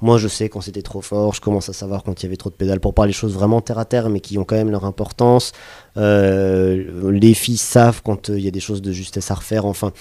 Moi, 0.00 0.16
je 0.16 0.26
sais 0.26 0.48
quand 0.48 0.62
c'était 0.62 0.82
trop 0.82 1.02
fort, 1.02 1.34
je 1.34 1.40
commence 1.40 1.68
à 1.68 1.74
savoir 1.74 2.02
quand 2.02 2.22
il 2.22 2.26
y 2.26 2.28
avait 2.28 2.38
trop 2.38 2.48
de 2.48 2.54
pédales 2.54 2.80
pour 2.80 2.94
parler 2.94 3.10
des 3.10 3.16
choses 3.16 3.34
vraiment 3.34 3.60
terre 3.60 3.78
à 3.78 3.84
terre, 3.84 4.08
mais 4.08 4.20
qui 4.20 4.38
ont 4.38 4.44
quand 4.44 4.56
même 4.56 4.70
leur 4.70 4.86
importance. 4.86 5.52
les 5.96 7.34
filles 7.34 7.58
savent 7.58 8.00
quand 8.02 8.30
il 8.30 8.40
y 8.40 8.48
a 8.48 8.50
des 8.50 8.60
choses 8.60 8.80
de 8.80 8.90
justesse 8.90 9.30
à 9.30 9.34
refaire. 9.34 9.66
Enfin, 9.66 9.92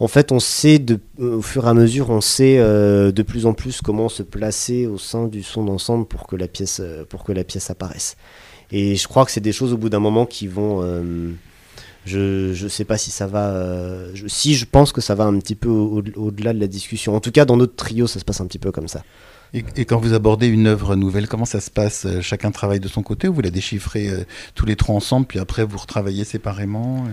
en 0.00 0.08
fait, 0.08 0.32
on 0.32 0.40
sait, 0.40 0.78
de, 0.78 0.98
au 1.18 1.42
fur 1.42 1.66
et 1.66 1.68
à 1.68 1.74
mesure, 1.74 2.10
on 2.10 2.20
sait 2.20 2.58
de 2.58 3.22
plus 3.22 3.46
en 3.46 3.52
plus 3.52 3.80
comment 3.80 4.08
se 4.08 4.22
placer 4.22 4.86
au 4.86 4.98
sein 4.98 5.26
du 5.26 5.42
son 5.42 5.64
d'ensemble 5.64 6.06
pour 6.06 6.26
que 6.26 6.36
la 6.36 6.48
pièce, 6.48 6.82
pour 7.08 7.22
que 7.22 7.32
la 7.32 7.44
pièce 7.44 7.70
apparaisse. 7.70 8.16
Et 8.72 8.96
je 8.96 9.06
crois 9.06 9.24
que 9.24 9.30
c'est 9.30 9.40
des 9.40 9.52
choses 9.52 9.72
au 9.72 9.76
bout 9.76 9.90
d'un 9.90 10.00
moment 10.00 10.26
qui 10.26 10.46
vont 10.46 10.82
je 12.04 12.62
ne 12.64 12.68
sais 12.68 12.84
pas 12.84 12.98
si 12.98 13.10
ça 13.10 13.26
va. 13.26 13.50
Euh, 13.50 14.12
si 14.26 14.54
je 14.54 14.64
pense 14.64 14.92
que 14.92 15.00
ça 15.00 15.14
va 15.14 15.24
un 15.24 15.38
petit 15.38 15.54
peu 15.54 15.68
au-delà 15.68 16.52
de 16.52 16.60
la 16.60 16.66
discussion. 16.66 17.14
En 17.14 17.20
tout 17.20 17.30
cas, 17.30 17.44
dans 17.44 17.56
notre 17.56 17.76
trio, 17.76 18.06
ça 18.06 18.18
se 18.18 18.24
passe 18.24 18.40
un 18.40 18.46
petit 18.46 18.58
peu 18.58 18.72
comme 18.72 18.88
ça. 18.88 19.02
Et, 19.52 19.84
quand 19.84 19.98
vous 19.98 20.14
abordez 20.14 20.46
une 20.46 20.68
œuvre 20.68 20.94
nouvelle, 20.94 21.26
comment 21.26 21.44
ça 21.44 21.60
se 21.60 21.72
passe? 21.72 22.06
Euh, 22.06 22.20
Chacun 22.20 22.52
travaille 22.52 22.78
de 22.78 22.86
son 22.86 23.02
côté 23.02 23.26
ou 23.26 23.34
vous 23.34 23.40
la 23.40 23.50
déchiffrez 23.50 24.08
euh, 24.08 24.24
tous 24.54 24.64
les 24.64 24.76
trois 24.76 24.94
ensemble, 24.94 25.26
puis 25.26 25.40
après 25.40 25.64
vous 25.64 25.76
retravaillez 25.76 26.22
séparément 26.22 27.04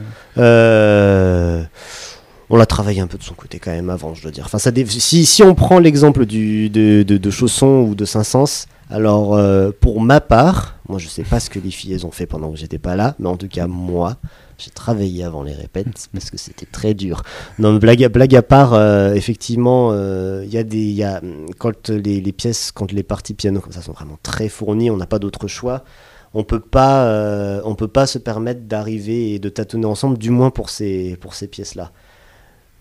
on 2.49 2.57
l'a 2.57 2.65
travaillé 2.65 3.01
un 3.01 3.07
peu 3.07 3.17
de 3.17 3.23
son 3.23 3.33
côté 3.33 3.59
quand 3.59 3.71
même 3.71 3.89
avant, 3.89 4.13
je 4.13 4.21
dois 4.21 4.31
dire. 4.31 4.45
Enfin, 4.45 4.59
ça 4.59 4.71
si, 4.87 5.25
si, 5.25 5.43
on 5.43 5.55
prend 5.55 5.79
l'exemple 5.79 6.25
de, 6.25 6.67
de, 6.67 7.03
de, 7.03 7.29
Chausson 7.29 7.85
ou 7.89 7.95
de 7.95 8.05
Saint-Saëns, 8.05 8.67
alors 8.89 9.39
pour 9.81 9.99
ma 9.99 10.21
part, 10.21 10.75
moi 10.87 10.97
je 10.97 11.07
sais 11.07 11.23
pas 11.23 11.39
ce 11.39 11.49
que 11.49 11.59
les 11.59 11.71
filles 11.71 12.05
ont 12.05 12.11
fait 12.11 12.25
pendant 12.25 12.51
que 12.51 12.57
j'étais 12.57 12.77
pas 12.77 12.95
là, 12.95 13.15
mais 13.19 13.27
en 13.27 13.35
tout 13.35 13.49
cas 13.49 13.67
moi, 13.67 14.17
j'ai 14.57 14.71
travaillé 14.71 15.23
avant 15.23 15.43
les 15.43 15.53
répètes 15.53 16.09
parce 16.13 16.31
que 16.31 16.37
c'était 16.37 16.65
très 16.65 16.93
dur. 16.93 17.21
Non, 17.59 17.75
blague 17.75 18.03
à, 18.03 18.09
blague 18.09 18.35
à 18.35 18.41
part, 18.41 18.73
euh, 18.73 19.13
effectivement, 19.13 19.91
euh, 19.91 20.43
il 20.45 20.51
y 20.51 20.57
a 20.57 20.63
des, 20.63 20.83
y 20.83 21.03
a, 21.03 21.21
quand 21.59 21.89
les, 21.89 22.21
les, 22.21 22.31
pièces, 22.31 22.71
quand 22.71 22.91
les 22.91 23.03
parties 23.03 23.33
piano 23.33 23.59
comme 23.59 23.71
ça 23.73 23.81
sont 23.81 23.93
vraiment 23.93 24.17
très 24.23 24.49
fournies, 24.49 24.89
on 24.89 24.97
n'a 24.97 25.07
pas 25.07 25.19
d'autre 25.19 25.47
choix. 25.47 25.83
On 26.33 26.43
peut 26.43 26.59
pas, 26.59 27.05
euh, 27.05 27.61
on 27.63 27.75
peut 27.75 27.87
pas 27.87 28.05
se 28.05 28.17
permettre 28.17 28.61
d'arriver 28.61 29.33
et 29.33 29.39
de 29.39 29.49
tâtonner 29.49 29.85
ensemble, 29.85 30.17
du 30.17 30.29
moins 30.29 30.49
pour 30.49 30.69
ces, 30.69 31.17
pour 31.21 31.33
ces 31.33 31.47
pièces-là. 31.47 31.91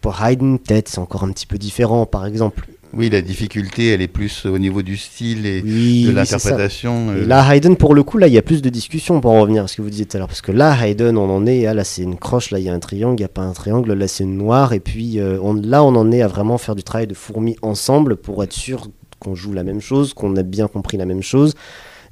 Pour 0.06 0.22
Haydn, 0.22 0.58
peut-être 0.58 0.88
c'est 0.88 1.00
encore 1.00 1.24
un 1.24 1.32
petit 1.32 1.48
peu 1.48 1.58
différent. 1.58 2.06
Par 2.06 2.26
exemple, 2.26 2.68
oui, 2.92 3.10
la 3.10 3.22
difficulté, 3.22 3.88
elle 3.88 4.02
est 4.02 4.06
plus 4.06 4.46
au 4.46 4.56
niveau 4.56 4.82
du 4.82 4.96
style 4.96 5.44
et 5.46 5.62
de 5.62 6.12
l'interprétation. 6.12 7.10
Euh. 7.10 7.26
Là, 7.26 7.44
Haydn, 7.52 7.74
pour 7.74 7.92
le 7.92 8.04
coup, 8.04 8.16
là, 8.16 8.28
il 8.28 8.32
y 8.32 8.38
a 8.38 8.42
plus 8.42 8.62
de 8.62 8.68
discussion 8.68 9.20
pour 9.20 9.32
en 9.32 9.40
revenir 9.40 9.64
à 9.64 9.66
ce 9.66 9.74
que 9.74 9.82
vous 9.82 9.90
disiez 9.90 10.06
tout 10.06 10.16
à 10.16 10.20
l'heure. 10.20 10.28
Parce 10.28 10.42
que 10.42 10.52
là, 10.52 10.76
Haydn, 10.80 11.16
on 11.16 11.28
en 11.28 11.44
est, 11.44 11.66
ah, 11.66 11.74
là, 11.74 11.82
c'est 11.82 12.02
une 12.02 12.14
croche, 12.14 12.52
là, 12.52 12.60
il 12.60 12.66
y 12.66 12.68
a 12.68 12.72
un 12.72 12.78
triangle, 12.78 13.16
il 13.18 13.22
n'y 13.22 13.24
a 13.24 13.28
pas 13.28 13.42
un 13.42 13.52
triangle, 13.52 13.94
là, 13.94 14.06
c'est 14.06 14.22
une 14.22 14.38
noire. 14.38 14.74
Et 14.74 14.78
puis, 14.78 15.18
euh, 15.18 15.40
on, 15.42 15.54
là, 15.54 15.82
on 15.82 15.96
en 15.96 16.12
est 16.12 16.22
à 16.22 16.28
vraiment 16.28 16.56
faire 16.56 16.76
du 16.76 16.84
travail 16.84 17.08
de 17.08 17.14
fourmi 17.14 17.56
ensemble 17.62 18.14
pour 18.14 18.44
être 18.44 18.52
sûr 18.52 18.86
qu'on 19.18 19.34
joue 19.34 19.54
la 19.54 19.64
même 19.64 19.80
chose, 19.80 20.14
qu'on 20.14 20.36
a 20.36 20.44
bien 20.44 20.68
compris 20.68 20.98
la 20.98 21.06
même 21.06 21.22
chose 21.22 21.56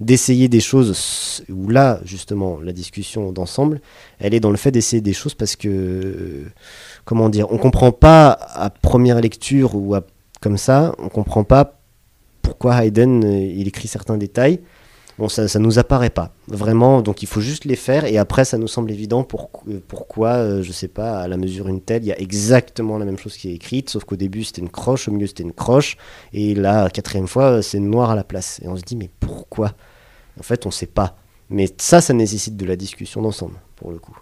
d'essayer 0.00 0.48
des 0.48 0.60
choses 0.60 1.44
où 1.48 1.68
là 1.68 2.00
justement 2.04 2.58
la 2.60 2.72
discussion 2.72 3.32
d'ensemble 3.32 3.80
elle 4.18 4.34
est 4.34 4.40
dans 4.40 4.50
le 4.50 4.56
fait 4.56 4.70
d'essayer 4.70 5.00
des 5.00 5.12
choses 5.12 5.34
parce 5.34 5.56
que 5.56 6.44
comment 7.04 7.28
dire 7.28 7.50
on 7.50 7.58
comprend 7.58 7.92
pas 7.92 8.30
à 8.30 8.70
première 8.70 9.20
lecture 9.20 9.74
ou 9.74 9.94
à 9.94 10.02
comme 10.40 10.58
ça, 10.58 10.94
on 10.98 11.08
comprend 11.08 11.42
pas 11.42 11.80
pourquoi 12.42 12.84
Haydn 12.84 13.24
euh, 13.24 13.52
il 13.56 13.66
écrit 13.66 13.88
certains 13.88 14.18
détails. 14.18 14.60
Bon, 15.16 15.28
ça, 15.28 15.46
ça 15.46 15.60
nous 15.60 15.78
apparaît 15.78 16.10
pas 16.10 16.32
vraiment, 16.48 17.00
donc 17.00 17.22
il 17.22 17.26
faut 17.26 17.40
juste 17.40 17.64
les 17.64 17.76
faire 17.76 18.04
et 18.04 18.18
après 18.18 18.44
ça 18.44 18.58
nous 18.58 18.66
semble 18.66 18.90
évident 18.90 19.22
pour, 19.22 19.48
euh, 19.68 19.80
pourquoi, 19.86 20.30
euh, 20.30 20.62
je 20.62 20.72
sais 20.72 20.88
pas, 20.88 21.20
à 21.20 21.28
la 21.28 21.36
mesure 21.36 21.68
une 21.68 21.80
telle, 21.80 22.02
il 22.02 22.08
y 22.08 22.12
a 22.12 22.20
exactement 22.20 22.98
la 22.98 23.04
même 23.04 23.16
chose 23.16 23.36
qui 23.36 23.48
est 23.48 23.54
écrite, 23.54 23.90
sauf 23.90 24.04
qu'au 24.04 24.16
début 24.16 24.42
c'était 24.42 24.60
une 24.60 24.70
croche, 24.70 25.08
au 25.08 25.12
milieu 25.12 25.28
c'était 25.28 25.44
une 25.44 25.52
croche 25.52 25.96
et 26.32 26.54
la 26.54 26.90
quatrième 26.90 27.28
fois 27.28 27.62
c'est 27.62 27.78
noir 27.78 28.10
à 28.10 28.16
la 28.16 28.24
place. 28.24 28.60
Et 28.62 28.68
on 28.68 28.76
se 28.76 28.82
dit 28.82 28.96
mais 28.96 29.08
pourquoi? 29.20 29.72
En 30.38 30.42
fait 30.42 30.66
on 30.66 30.70
sait 30.70 30.86
pas. 30.86 31.16
Mais 31.48 31.72
ça, 31.78 32.00
ça 32.00 32.12
nécessite 32.12 32.56
de 32.56 32.66
la 32.66 32.76
discussion 32.76 33.22
d'ensemble 33.22 33.54
pour 33.76 33.92
le 33.92 33.98
coup. 33.98 34.18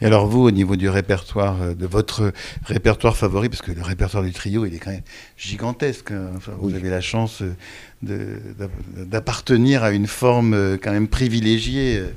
Et 0.00 0.06
alors 0.06 0.26
vous, 0.26 0.42
au 0.42 0.50
niveau 0.50 0.76
du 0.76 0.88
répertoire, 0.88 1.62
euh, 1.62 1.74
de 1.74 1.86
votre 1.86 2.32
répertoire 2.64 3.16
favori, 3.16 3.48
parce 3.48 3.62
que 3.62 3.72
le 3.72 3.82
répertoire 3.82 4.22
du 4.22 4.32
trio, 4.32 4.66
il 4.66 4.74
est 4.74 4.78
quand 4.78 4.90
même 4.90 5.02
gigantesque. 5.38 6.10
Hein. 6.10 6.32
vous 6.58 6.74
avez 6.74 6.90
la 6.90 7.00
chance 7.00 7.42
euh, 7.42 7.56
d'appartenir 8.02 9.82
à 9.82 9.90
une 9.90 10.06
forme 10.06 10.54
euh, 10.54 10.76
quand 10.80 10.92
même 10.92 11.08
privilégiée, 11.08 11.98
euh, 11.98 12.08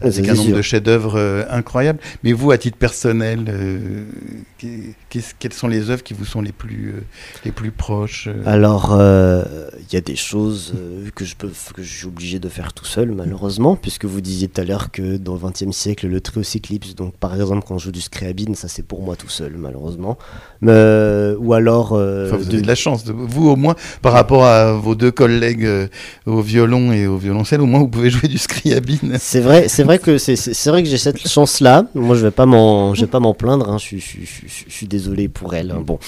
avec 0.00 0.28
un 0.28 0.34
nombre 0.34 0.56
de 0.56 0.62
chefs-d'œuvre 0.62 1.16
euh, 1.16 1.44
incroyables. 1.50 1.98
Mais 2.22 2.32
vous, 2.32 2.50
à 2.50 2.58
titre 2.58 2.76
personnel, 2.76 3.44
quelles 5.38 5.52
sont 5.52 5.68
les 5.68 5.90
œuvres 5.90 6.02
qui 6.02 6.14
vous 6.14 6.24
sont 6.24 6.40
les 6.40 6.52
plus, 6.52 6.94
les 7.44 7.52
plus 7.52 7.70
proches 7.70 8.28
Alors, 8.46 8.96
il 8.96 9.92
y 9.92 9.96
a 9.96 10.00
des 10.00 10.14
choses 10.14 10.74
que 11.14 11.24
je 11.24 11.34
peux, 11.34 11.50
que 11.74 11.82
je 11.82 11.92
suis 11.92 12.06
obligé 12.06 12.38
de 12.38 12.48
faire 12.48 12.72
tout 12.72 12.84
seul, 12.84 13.10
malheureusement, 13.12 13.74
puisque 13.74 14.04
vous 14.04 14.20
disiez 14.20 14.48
tout 14.48 14.60
à 14.60 14.64
l'heure 14.64 14.92
que 14.92 15.16
dans 15.16 15.34
le 15.34 15.40
XXe 15.40 15.76
siècle, 15.76 16.06
le 16.06 16.20
trio 16.20 16.44
s'éclipse. 16.44 16.94
Donc, 16.94 17.16
par 17.16 17.34
exemple, 17.34 17.64
quand 17.66 17.78
je 17.78 17.86
joue 17.86 17.92
du 17.92 18.00
scréabine, 18.00 18.54
ça 18.54 18.68
c'est 18.68 18.84
pour 18.84 19.02
moi 19.02 19.16
tout 19.16 19.28
seul, 19.28 19.54
malheureusement. 19.56 20.16
Mais, 20.60 21.34
ou 21.38 21.54
alors. 21.54 21.88
vous 21.88 22.02
avez 22.02 22.60
de 22.60 22.66
la 22.66 22.76
chance, 22.76 23.04
vous 23.06 23.48
au 23.48 23.56
moins, 23.56 23.74
par 24.00 24.12
rapport 24.12 24.44
à 24.44 24.74
vos 24.74 24.94
deux 24.94 25.10
collègues 25.10 25.27
collègues 25.28 25.64
euh, 25.64 25.88
au 26.26 26.40
violon 26.40 26.92
et 26.92 27.06
au 27.06 27.16
violoncelle, 27.16 27.60
au 27.60 27.66
moins 27.66 27.80
vous 27.80 27.88
pouvez 27.88 28.10
jouer 28.14 28.28
du 28.28 28.38
scriabine. 28.38 29.16
C'est 29.18 29.40
vrai, 29.40 29.68
c'est 29.68 29.82
vrai 29.82 29.98
que 29.98 30.18
c'est 30.18 30.70
vrai 30.70 30.82
que 30.82 30.88
j'ai 30.88 30.98
cette 30.98 31.26
chance-là. 31.26 31.84
Moi, 31.94 32.16
je 32.16 32.24
vais 32.24 32.30
pas 32.30 32.46
m'en, 32.46 32.94
je 32.94 33.02
vais 33.02 33.06
pas 33.06 33.20
m'en 33.20 33.34
plaindre. 33.34 33.70
Hein. 33.70 33.78
Je, 33.78 33.96
je, 33.96 34.18
je, 34.24 34.72
suis 34.72 34.86
désolé 34.86 35.28
pour 35.28 35.54
elle. 35.54 35.70
Hein. 35.70 35.82
Bon, 35.84 35.98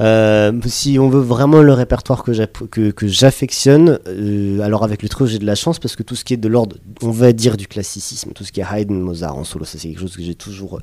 euh, 0.00 0.52
si 0.66 0.98
on 0.98 1.08
veut 1.08 1.20
vraiment 1.20 1.62
le 1.62 1.72
répertoire 1.72 2.22
que 2.22 3.06
j'affectionne, 3.06 3.98
euh, 4.06 4.60
alors 4.60 4.84
avec 4.84 5.02
le 5.02 5.08
trio 5.08 5.26
j'ai 5.26 5.38
de 5.38 5.46
la 5.46 5.54
chance 5.54 5.78
parce 5.78 5.96
que 5.96 6.02
tout 6.02 6.14
ce 6.14 6.24
qui 6.24 6.34
est 6.34 6.38
de 6.38 6.48
l'ordre, 6.48 6.76
on 7.02 7.10
va 7.10 7.32
dire 7.32 7.56
du 7.56 7.66
classicisme, 7.66 8.32
tout 8.34 8.44
ce 8.44 8.52
qui 8.52 8.60
est 8.60 8.66
Haydn, 8.70 8.94
Mozart 8.94 9.36
en 9.36 9.44
solo, 9.44 9.64
ça 9.64 9.78
c'est 9.78 9.88
quelque 9.88 10.00
chose 10.00 10.16
que 10.16 10.22
j'ai 10.22 10.34
toujours 10.34 10.80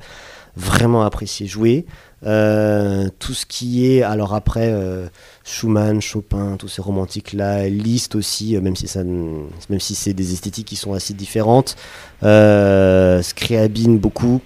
vraiment 0.56 1.02
apprécié 1.02 1.46
jouer. 1.46 1.86
Euh, 2.24 3.08
tout 3.18 3.34
ce 3.34 3.46
qui 3.46 3.86
est, 3.86 4.02
alors 4.02 4.34
après, 4.34 4.70
euh, 4.72 5.06
Schumann, 5.46 6.00
Chopin, 6.00 6.56
tous 6.58 6.66
ces 6.66 6.82
romantiques-là, 6.82 7.68
Liszt 7.68 8.16
aussi, 8.16 8.56
euh, 8.56 8.60
même 8.60 8.74
si, 8.74 8.88
ça, 8.88 9.04
même 9.04 9.78
si 9.78 9.94
c'est 9.94 10.12
des 10.12 10.32
esthétiques 10.32 10.66
qui 10.66 10.74
sont 10.74 10.92
assez 10.92 11.14
différentes. 11.14 11.76
Scriabine 12.20 13.98
beaucoup, 13.98 14.42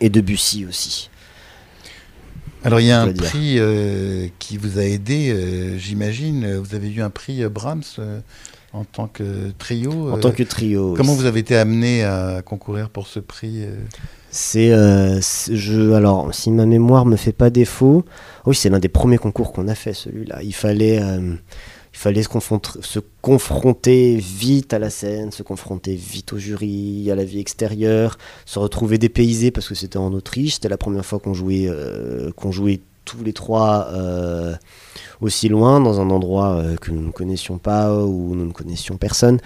et 0.00 0.10
Debussy 0.10 0.66
aussi. 0.66 1.08
Alors 2.64 2.80
il 2.80 2.86
y 2.86 2.90
a 2.90 3.00
un 3.00 3.12
prix 3.12 3.60
qui 4.38 4.56
vous 4.56 4.78
a 4.78 4.82
aidé, 4.82 5.76
j'imagine. 5.78 6.56
Vous 6.56 6.74
avez 6.74 6.90
eu 6.90 7.00
un 7.00 7.10
prix 7.10 7.44
Brahms 7.48 7.82
en 8.72 8.84
tant 8.84 9.06
que 9.06 9.52
trio. 9.58 10.12
En 10.12 10.18
tant 10.18 10.32
que 10.32 10.42
trio. 10.42 10.94
Comment 10.96 11.14
vous 11.14 11.26
avez 11.26 11.40
été 11.40 11.56
amené 11.56 12.04
à 12.04 12.42
concourir 12.44 12.90
pour 12.90 13.06
ce 13.06 13.20
prix 13.20 13.64
c'est, 14.34 14.72
euh, 14.72 15.20
je, 15.20 15.92
alors, 15.92 16.34
si 16.34 16.50
ma 16.50 16.64
mémoire 16.64 17.04
me 17.04 17.16
fait 17.16 17.32
pas 17.32 17.50
défaut, 17.50 18.02
oui, 18.46 18.54
c'est 18.54 18.70
l'un 18.70 18.78
des 18.78 18.88
premiers 18.88 19.18
concours 19.18 19.52
qu'on 19.52 19.68
a 19.68 19.74
fait, 19.74 19.92
celui-là. 19.92 20.42
Il 20.42 20.54
fallait, 20.54 21.02
euh, 21.02 21.34
il 21.92 21.98
fallait 21.98 22.22
se, 22.22 22.98
confronter 23.20 24.16
vite 24.16 24.72
à 24.72 24.78
la 24.78 24.88
scène, 24.88 25.30
se 25.32 25.42
confronter 25.42 25.94
vite 25.94 26.32
au 26.32 26.38
jury, 26.38 27.10
à 27.10 27.14
la 27.14 27.24
vie 27.24 27.40
extérieure, 27.40 28.16
se 28.46 28.58
retrouver 28.58 28.96
dépaysé 28.96 29.50
parce 29.50 29.68
que 29.68 29.74
c'était 29.74 29.98
en 29.98 30.14
Autriche. 30.14 30.54
C'était 30.54 30.70
la 30.70 30.78
première 30.78 31.04
fois 31.04 31.18
qu'on 31.18 31.34
jouait, 31.34 31.66
euh, 31.68 32.32
qu'on 32.32 32.52
jouait 32.52 32.80
tous 33.04 33.22
les 33.22 33.34
trois 33.34 33.88
euh, 33.92 34.54
aussi 35.20 35.50
loin, 35.50 35.78
dans 35.80 36.00
un 36.00 36.08
endroit 36.08 36.54
euh, 36.54 36.76
que 36.76 36.90
nous 36.90 37.02
ne 37.02 37.10
connaissions 37.10 37.58
pas, 37.58 37.94
où 37.94 38.34
nous 38.34 38.46
ne 38.46 38.52
connaissions 38.52 38.96
personne. 38.96 39.38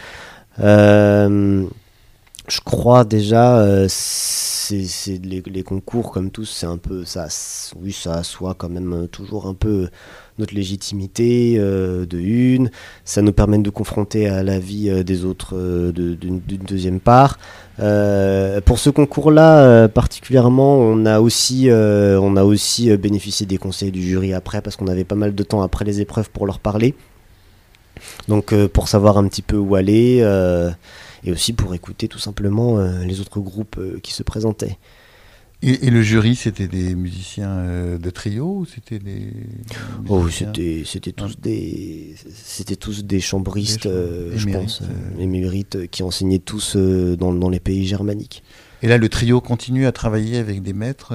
Je 2.49 2.61
crois 2.61 3.05
déjà, 3.05 3.87
c'est 3.89 5.21
les, 5.25 5.63
concours 5.63 6.11
comme 6.13 6.31
tous, 6.31 6.47
c'est 6.47 6.67
un 6.67 6.79
peu 6.79 7.05
ça. 7.05 7.29
Oui, 7.81 7.93
ça 7.93 8.15
assoit 8.15 8.55
quand 8.55 8.69
même 8.69 9.09
toujours 9.11 9.47
un 9.47 9.55
peu 9.55 9.89
notre 10.39 10.55
légitimité 10.55 11.59
de 11.59 12.19
une. 12.19 12.71
Ça 13.05 13.23
nous 13.23 13.33
permet 13.33 13.59
de 13.59 13.71
confronter 13.71 14.29
à 14.29 14.43
la 14.43 14.59
vie 14.59 15.05
des 15.05 15.25
autres 15.25 15.57
d'une 15.93 16.41
deuxième 16.41 17.01
part. 17.01 17.39
Euh, 17.79 18.61
pour 18.61 18.79
ce 18.79 18.91
concours-là, 18.91 19.59
euh, 19.59 19.89
particulièrement, 19.89 20.79
on 20.79 21.05
a 21.05 21.21
aussi, 21.21 21.69
euh, 21.69 22.19
on 22.21 22.37
a 22.37 22.45
aussi 22.45 22.97
bénéficié 22.97 23.47
des 23.47 23.59
conseils 23.59 23.91
du 23.91 24.03
jury 24.03 24.33
après, 24.33 24.61
parce 24.63 24.77
qu'on 24.77 24.87
avait 24.87 25.05
pas 25.05 25.15
mal 25.15 25.35
de 25.35 25.43
temps 25.43 25.63
après 25.63 25.85
les 25.85 26.01
épreuves 26.01 26.31
pour 26.31 26.47
leur 26.47 26.59
parler. 26.59 26.95
Donc, 28.29 28.55
pour 28.69 28.89
savoir 28.89 29.19
un 29.19 29.27
petit 29.27 29.43
peu 29.43 29.57
où 29.57 29.75
aller, 29.75 30.23
et 31.27 31.33
aussi 31.33 31.53
pour 31.53 31.75
écouter 31.75 32.09
tout 32.09 32.19
simplement 32.19 32.79
les 32.79 33.21
autres 33.21 33.41
groupes 33.41 33.79
qui 34.03 34.13
se 34.13 34.23
présentaient. 34.23 34.79
Et, 35.63 35.91
le 35.91 36.03
jury, 36.03 36.37
c'était 36.37 36.69
des 36.69 36.95
musiciens 36.95 37.51
euh, 37.51 37.99
de 37.99 38.11
trio 38.11 38.59
ou 38.59 38.67
c'était 38.67 38.99
des 38.99 39.33
Oh, 40.07 40.29
c'était 40.29 40.83
c'était 40.85 41.13
tous 41.13 41.41
des 41.41 42.15
c'était 42.31 42.77
tous 42.77 43.05
des 43.05 43.21
chambristes, 43.21 43.87
euh, 43.87 44.33
je 44.37 44.49
pense, 44.51 44.83
euh, 44.83 45.19
émérites 45.21 45.91
qui 45.91 46.03
enseignaient 46.03 46.41
tous 46.41 46.77
dans, 46.77 47.33
dans, 47.33 47.49
les 47.49 47.59
pays 47.59 47.87
germaniques. 47.87 48.43
Et 48.83 48.87
là, 48.87 48.99
le 48.99 49.09
trio 49.09 49.41
continue 49.41 49.87
à 49.87 49.93
travailler 49.93 50.37
avec 50.37 50.63
des 50.63 50.75
maîtres. 50.75 51.15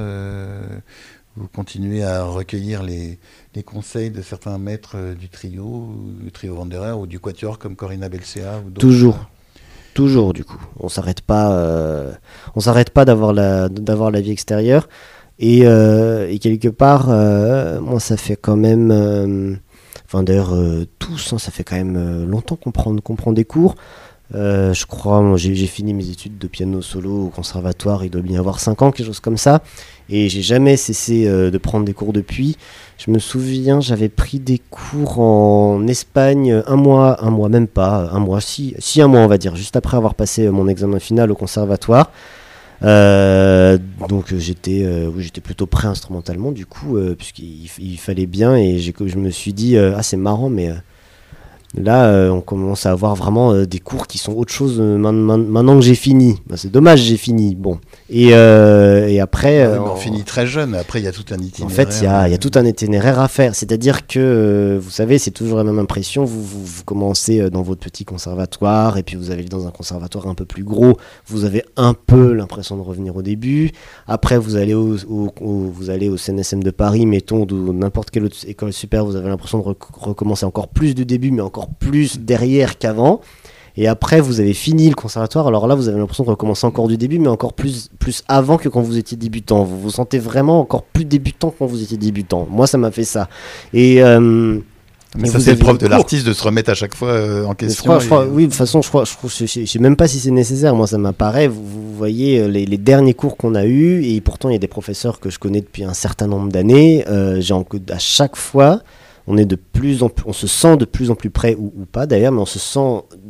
vous 1.38 1.48
continuez 1.48 2.04
à 2.04 2.24
recueillir 2.26 2.82
les, 2.82 3.20
les, 3.54 3.64
conseils 3.64 4.10
de 4.10 4.24
certains 4.24 4.58
maîtres 4.58 5.14
du 5.18 5.30
trio, 5.30 5.96
du 6.20 6.32
trio 6.32 6.56
Wanderer 6.56 6.94
ou 6.94 7.06
du 7.06 7.20
quatuor 7.20 7.60
comme 7.60 7.76
Corinna 7.76 8.10
Belcea 8.10 8.64
Toujours. 8.80 9.30
Toujours, 9.94 10.34
du 10.34 10.44
coup. 10.46 10.60
On 10.80 10.90
s'arrête 10.90 11.22
pas, 11.22 11.52
euh, 11.54 12.12
s'arrête 12.58 12.92
pas 12.92 13.06
d'avoir 13.06 13.34
la, 13.34 14.22
vie 14.22 14.32
extérieure. 14.32 14.88
Et, 15.40 15.62
euh, 15.66 16.38
quelque 16.38 16.70
part, 16.70 17.08
euh, 17.10 17.80
moi, 17.82 18.00
ça 18.00 18.16
fait 18.16 18.36
quand 18.36 18.56
même, 18.56 19.60
enfin 20.06 20.24
d'ailleurs 20.24 20.56
tous, 21.00 21.34
hein, 21.34 21.40
ça 21.40 21.52
fait 21.52 21.64
quand 21.64 21.76
même 21.76 22.26
longtemps 22.26 22.56
qu'on 22.56 22.72
prend, 22.72 22.96
qu'on 22.98 23.16
prend 23.16 23.34
des 23.34 23.46
cours. 23.46 23.76
Je 24.34 24.86
crois, 24.86 25.24
j'ai, 25.36 25.54
fini 25.68 25.94
mes 25.94 26.10
études 26.10 26.38
de 26.38 26.48
piano 26.48 26.82
solo 26.82 27.26
au 27.26 27.30
conservatoire, 27.30 28.04
il 28.06 28.10
doit 28.10 28.22
bien 28.22 28.36
y 28.36 28.40
avoir 28.40 28.60
5 28.60 28.82
ans, 28.82 28.92
quelque 28.92 29.06
chose 29.06 29.20
comme 29.20 29.38
ça. 29.38 29.62
Et 30.10 30.30
j'ai 30.30 30.42
jamais 30.42 30.78
cessé 30.78 31.26
de 31.26 31.58
prendre 31.58 31.86
des 31.86 31.94
cours 31.94 32.14
depuis. 32.14 32.58
Je 32.98 33.12
me 33.12 33.20
souviens, 33.20 33.82
j'avais 33.82 34.10
pris 34.10 34.40
des 34.40 34.60
cours 34.70 35.20
en 35.20 35.86
Espagne 35.88 36.64
un 36.66 36.76
mois, 36.76 37.24
un 37.24 37.30
mois 37.30 37.50
même 37.50 37.68
pas, 37.68 38.10
un 38.12 38.20
mois, 38.20 38.42
si, 38.42 38.76
si 38.80 39.02
un 39.02 39.08
mois 39.08 39.22
on 39.22 39.28
va 39.28 39.38
dire, 39.38 39.56
juste 39.56 39.76
après 39.76 39.98
avoir 39.98 40.16
passé 40.16 40.50
mon 40.50 40.68
examen 40.68 41.00
final 41.00 41.32
au 41.32 41.36
conservatoire. 41.36 42.12
Euh, 42.84 43.78
donc 44.10 44.34
j'étais 44.36 44.84
euh, 44.84 45.12
j'étais 45.20 45.42
plutôt 45.42 45.68
prêt 45.68 45.88
instrumentalement 45.88 46.52
du 46.52 46.66
coup 46.66 46.98
euh, 46.98 47.14
puisqu'il 47.16 47.98
fallait 48.00 48.26
bien 48.26 48.56
et 48.56 48.80
je 48.80 49.18
me 49.18 49.30
suis 49.30 49.54
dit 49.54 49.78
ah 49.78 50.02
c'est 50.02 50.18
marrant 50.18 50.50
mais 50.50 50.72
Là, 51.76 52.08
euh, 52.08 52.30
on 52.30 52.42
commence 52.42 52.86
à 52.86 52.92
avoir 52.92 53.16
vraiment 53.16 53.54
euh, 53.54 53.66
des 53.66 53.80
cours 53.80 54.08
qui 54.08 54.18
sont 54.18 54.34
autre 54.34 54.52
chose 54.52 54.78
euh, 54.82 54.98
maintenant 54.98 55.76
que 55.76 55.86
j'ai 55.86 55.96
fini. 55.96 56.36
Bah, 56.46 56.58
c'est 56.58 56.72
dommage, 56.72 57.00
j'ai 57.00 57.16
fini. 57.16 57.56
Bon. 57.56 57.80
Et, 58.10 58.34
après. 59.22 59.66
on, 59.78 59.96
finit 59.96 60.24
très 60.24 60.46
jeune. 60.46 60.76
Après, 60.76 61.00
il 61.00 61.06
y 61.06 61.08
a 61.08 61.14
tout 61.14 61.24
un 61.32 61.38
itinéraire. 61.38 61.66
En 61.66 61.70
fait, 61.70 62.00
il 62.02 62.04
y, 62.04 62.34
a, 62.34 62.38
tout 62.38 62.52
un 62.56 62.66
itinéraire 62.66 63.20
à 63.20 63.30
faire. 63.30 63.56
C'est-à-dire 63.56 64.06
que, 64.06 64.78
vous 64.82 64.90
savez, 64.90 65.18
c'est 65.18 65.32
toujours 65.32 65.58
la 65.58 65.64
même 65.64 65.80
impression. 65.80 66.26
Vous, 66.26 66.44
vous, 66.44 66.84
commencez 66.84 67.50
dans 67.50 67.62
votre 67.62 67.80
petit 67.80 68.04
conservatoire 68.04 68.98
et 68.98 69.04
puis 69.04 69.16
vous 69.16 69.32
allez 69.32 69.44
dans 69.44 69.66
un 69.66 69.72
conservatoire 69.72 70.28
un 70.28 70.36
peu 70.36 70.46
plus 70.46 70.64
gros. 70.64 70.98
Vous 71.28 71.46
avez 71.46 71.64
un 71.78 71.94
peu 71.94 72.34
l'impression 72.34 72.76
de 72.76 72.82
revenir 72.82 73.16
au 73.16 73.22
début. 73.22 73.72
Après, 74.08 74.38
vous 74.38 74.58
allez 74.58 74.74
au, 74.74 74.98
vous 75.40 75.90
allez 75.90 76.10
au 76.10 76.18
CNSM 76.18 76.64
de 76.64 76.72
Paris, 76.72 77.06
mettons, 77.06 77.46
ou 77.50 77.74
n'importe 77.74 78.10
quelle 78.10 78.26
autre 78.26 78.38
école 78.46 78.74
super. 78.74 79.06
Vous 79.06 79.16
avez 79.16 79.30
l'impression 79.30 79.60
de 79.60 79.76
recommencer 79.94 80.46
encore 80.46 80.68
plus 80.68 80.96
du 80.96 81.06
début, 81.06 81.32
mais 81.32 81.42
encore 81.42 81.61
plus 81.68 82.20
derrière 82.20 82.78
qu'avant. 82.78 83.22
Et 83.78 83.88
après, 83.88 84.20
vous 84.20 84.40
avez 84.40 84.54
fini 84.54 84.90
le 84.90 84.96
conservatoire. 84.96 85.48
Alors 85.48 85.68
là, 85.68 85.76
vous 85.76 85.88
avez 85.88 85.98
l'impression 85.98 86.24
de 86.24 86.30
recommencer 86.30 86.66
encore 86.68 86.88
du 86.88 86.98
début, 86.98 87.20
mais 87.20 87.30
encore 87.30 87.54
plus, 87.54 87.90
plus 88.00 88.24
avant 88.28 88.58
que 88.58 88.70
quand 88.70 88.82
vous 88.82 88.98
étiez 88.98 89.18
débutant. 89.18 89.64
Vous 89.64 89.80
vous 89.80 89.92
sentez 89.92 90.20
vraiment 90.20 90.60
encore 90.60 90.84
plus 90.84 91.06
débutant 91.06 91.54
quand 91.58 91.66
vous 91.66 91.82
étiez 91.82 91.98
débutant. 91.98 92.48
Moi, 92.50 92.68
ça 92.68 92.78
m'a 92.78 92.92
fait 92.92 93.06
ça. 93.06 93.30
Et. 93.74 94.04
Euh, 94.04 94.60
mais 95.18 95.28
ça, 95.28 95.42
c'est 95.42 95.52
le 95.52 95.58
propre 95.58 95.80
de 95.80 95.88
l'artiste 95.88 96.26
de 96.26 96.32
se 96.32 96.42
remettre 96.42 96.70
à 96.70 96.74
chaque 96.74 96.96
fois 96.96 97.10
euh, 97.10 97.44
en 97.44 97.54
question. 97.54 97.98
oui, 98.32 98.44
de 98.44 98.48
toute 98.48 98.56
façon, 98.56 98.82
je 98.82 98.88
crois, 98.88 99.04
je, 99.04 99.46
je, 99.46 99.66
sais 99.66 99.80
même 99.80 99.98
pas 99.98 100.08
si 100.08 100.20
c'est 100.20 100.32
nécessaire. 100.32 100.74
Moi, 100.74 100.88
ça 100.88 100.98
m'apparaît. 100.98 101.50
Vous, 101.50 101.66
vous, 101.66 101.94
voyez 101.98 102.40
euh, 102.40 102.48
les, 102.48 102.66
les, 102.66 102.78
derniers 102.78 103.14
cours 103.14 103.36
qu'on 103.36 103.54
a 103.54 103.66
eus, 103.66 104.06
et 104.06 104.22
pourtant, 104.22 104.48
il 104.48 104.54
y 104.54 104.56
a 104.56 104.60
des 104.60 104.70
professeurs 104.70 105.20
que 105.20 105.30
je 105.30 105.38
connais 105.38 105.60
depuis 105.60 105.84
un 105.84 105.94
certain 105.94 106.28
nombre 106.28 106.50
d'années. 106.50 107.04
j'ai 107.40 107.54
à 107.90 108.00
chaque 108.00 108.38
fois, 108.38 108.80
on 109.32 109.38
est 109.38 109.46
de 109.46 109.56
plus 109.56 110.04
en 110.04 110.12
on 110.26 110.34
se 110.34 110.46
sent 110.46 110.76
de 110.76 110.84
plus 110.84 111.10
en 111.10 111.16
plus 111.16 111.30
près 111.30 111.56
ou, 111.56 111.72
pas 111.90 112.06
d'ailleurs, 112.06 112.34
mais 112.34 112.42
on 112.42 112.46
se 112.46 112.60
sent, 112.60 112.80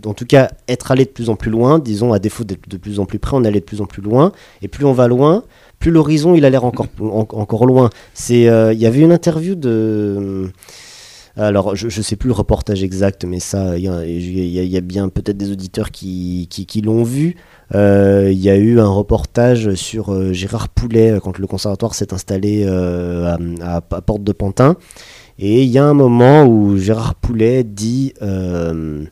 en 0.06 0.14
tout 0.16 0.26
cas, 0.26 0.50
être 0.68 0.92
allé 0.92 1.06
de 1.06 1.12
plus 1.12 1.30
en 1.30 1.36
plus 1.36 1.52
loin. 1.52 1.78
Disons, 1.78 2.12
à 2.12 2.18
défaut 2.18 2.44
d'être 2.44 2.68
de 2.68 2.78
plus 2.78 3.00
en 3.00 3.06
plus 3.06 3.20
près, 3.20 3.38
on 3.38 3.44
allait 3.44 3.60
de 3.60 3.66
plus 3.66 3.82
en 3.82 3.86
plus 3.86 4.02
loin. 4.02 4.32
Et 4.64 4.68
plus 4.68 4.86
on 4.86 4.94
va 4.94 5.08
loin, 5.08 5.44
plus 5.78 5.92
l'horizon 5.92 6.34
il 6.34 6.44
a 6.44 6.50
l'air 6.50 6.66
encore, 6.66 6.88
encore 7.00 7.68
loin. 7.68 7.92
C'est, 8.16 8.50
euh, 8.50 8.74
il 8.74 8.80
y 8.80 8.88
avait 8.88 9.02
une 9.02 9.12
interview 9.12 9.54
de 9.54 10.50
alors, 11.38 11.78
je 11.78 11.86
ne 11.86 12.04
sais 12.04 12.18
plus 12.18 12.28
le 12.28 12.34
reportage 12.34 12.84
exact, 12.84 13.24
mais 13.24 13.40
ça, 13.40 13.78
il 13.78 13.86
y, 13.86 14.78
a 14.78 14.82
bien 14.82 15.08
peut-être 15.08 15.38
des 15.38 15.50
auditeurs 15.50 15.90
qui, 15.90 16.48
qui, 16.50 16.82
l'ont 16.82 17.04
vu. 17.04 17.38
Euh, 17.74 18.30
il 18.30 18.38
y 18.38 18.50
a 18.50 18.58
eu 18.58 18.82
un 18.82 18.90
reportage 18.90 19.74
sur 19.76 20.12
euh, 20.12 20.34
Gérard 20.34 20.68
Poulet 20.68 21.20
quand 21.24 21.40
le 21.40 21.48
conservatoire 21.48 21.96
s'est 21.96 22.14
installé 22.14 22.66
à, 22.66 23.82
Porte 23.82 24.26
de 24.26 24.34
Pantin. 24.34 24.76
Et 25.44 25.64
il 25.64 25.70
y 25.72 25.80
a 25.80 25.86
un 25.86 25.96
moment 25.96 26.46
où 26.46 26.78
Gérard 26.78 27.16
Poulet 27.16 27.64
dit 27.64 28.14
euh, 28.22 29.04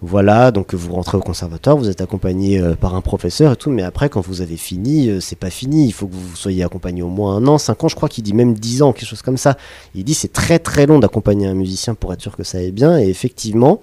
voilà, 0.00 0.52
donc 0.52 0.72
vous 0.72 0.92
rentrez 0.92 1.18
au 1.18 1.20
conservatoire, 1.20 1.76
vous 1.76 1.88
êtes 1.88 2.00
accompagné 2.00 2.60
euh, 2.60 2.76
par 2.76 2.94
un 2.94 3.00
professeur 3.00 3.54
et 3.54 3.56
tout, 3.56 3.70
mais 3.70 3.82
après, 3.82 4.08
quand 4.08 4.20
vous 4.20 4.40
avez 4.40 4.56
fini, 4.56 5.08
euh, 5.08 5.18
c'est 5.18 5.34
pas 5.34 5.50
fini. 5.50 5.86
Il 5.86 5.92
faut 5.92 6.06
que 6.06 6.14
vous 6.14 6.36
soyez 6.36 6.62
accompagné 6.62 7.02
au 7.02 7.08
moins 7.08 7.34
un 7.34 7.48
an, 7.48 7.58
cinq 7.58 7.82
ans, 7.82 7.88
je 7.88 7.96
crois 7.96 8.08
qu'il 8.08 8.22
dit 8.22 8.34
même 8.34 8.54
dix 8.54 8.82
ans, 8.82 8.92
quelque 8.92 9.08
chose 9.08 9.22
comme 9.22 9.36
ça. 9.36 9.56
Il 9.96 10.04
dit 10.04 10.14
c'est 10.14 10.32
très 10.32 10.60
très 10.60 10.86
long 10.86 11.00
d'accompagner 11.00 11.48
un 11.48 11.54
musicien 11.54 11.96
pour 11.96 12.12
être 12.12 12.22
sûr 12.22 12.36
que 12.36 12.44
ça 12.44 12.58
aille 12.58 12.70
bien. 12.70 12.96
Et 12.96 13.08
effectivement, 13.08 13.80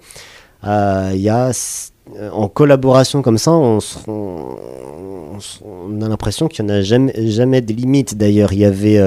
il 0.64 1.20
y 1.20 1.28
a 1.28 1.50
en 2.32 2.48
collaboration 2.48 3.20
comme 3.20 3.36
ça, 3.36 3.50
on, 3.52 3.80
a 6.00 6.08
l'impression 6.08 6.48
qu'il 6.48 6.64
n'y 6.64 6.72
en 6.72 6.74
a 6.76 6.80
jamais, 6.80 7.12
jamais 7.30 7.60
de 7.60 7.74
limites. 7.74 8.16
D'ailleurs, 8.16 8.54
il 8.54 8.60
y 8.60 8.64
avait 8.64 8.98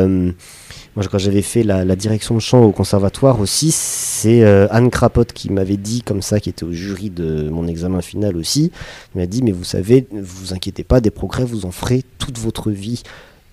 moi, 0.95 1.05
quand 1.11 1.17
j'avais 1.17 1.41
fait 1.41 1.63
la, 1.63 1.95
direction 1.95 2.35
de 2.35 2.39
chant 2.39 2.63
au 2.63 2.71
conservatoire 2.71 3.41
aussi, 3.41 3.71
c'est 3.71 4.43
euh, 4.43 4.67
Anne 4.71 4.89
Crapote 4.89 5.33
qui 5.33 5.51
m'avait 5.51 5.75
dit, 5.75 6.01
comme 6.01 6.21
ça, 6.21 6.39
qui 6.39 6.49
était 6.49 6.63
au 6.63 6.71
jury 6.71 7.09
de 7.09 7.49
mon 7.49 7.67
examen 7.67 8.01
final 8.01 8.37
aussi, 8.37 8.71
il 9.13 9.19
m'a 9.19 9.27
dit, 9.27 9.43
mais 9.43 9.51
vous 9.51 9.65
savez, 9.65 10.07
ne 10.11 10.21
vous 10.21 10.53
inquiétez 10.53 10.85
pas, 10.85 11.01
des 11.01 11.11
progrès, 11.11 11.43
vous 11.43 11.65
en 11.65 11.71
ferez 11.71 12.03
toute 12.17 12.37
votre 12.37 12.71
vie. 12.71 13.03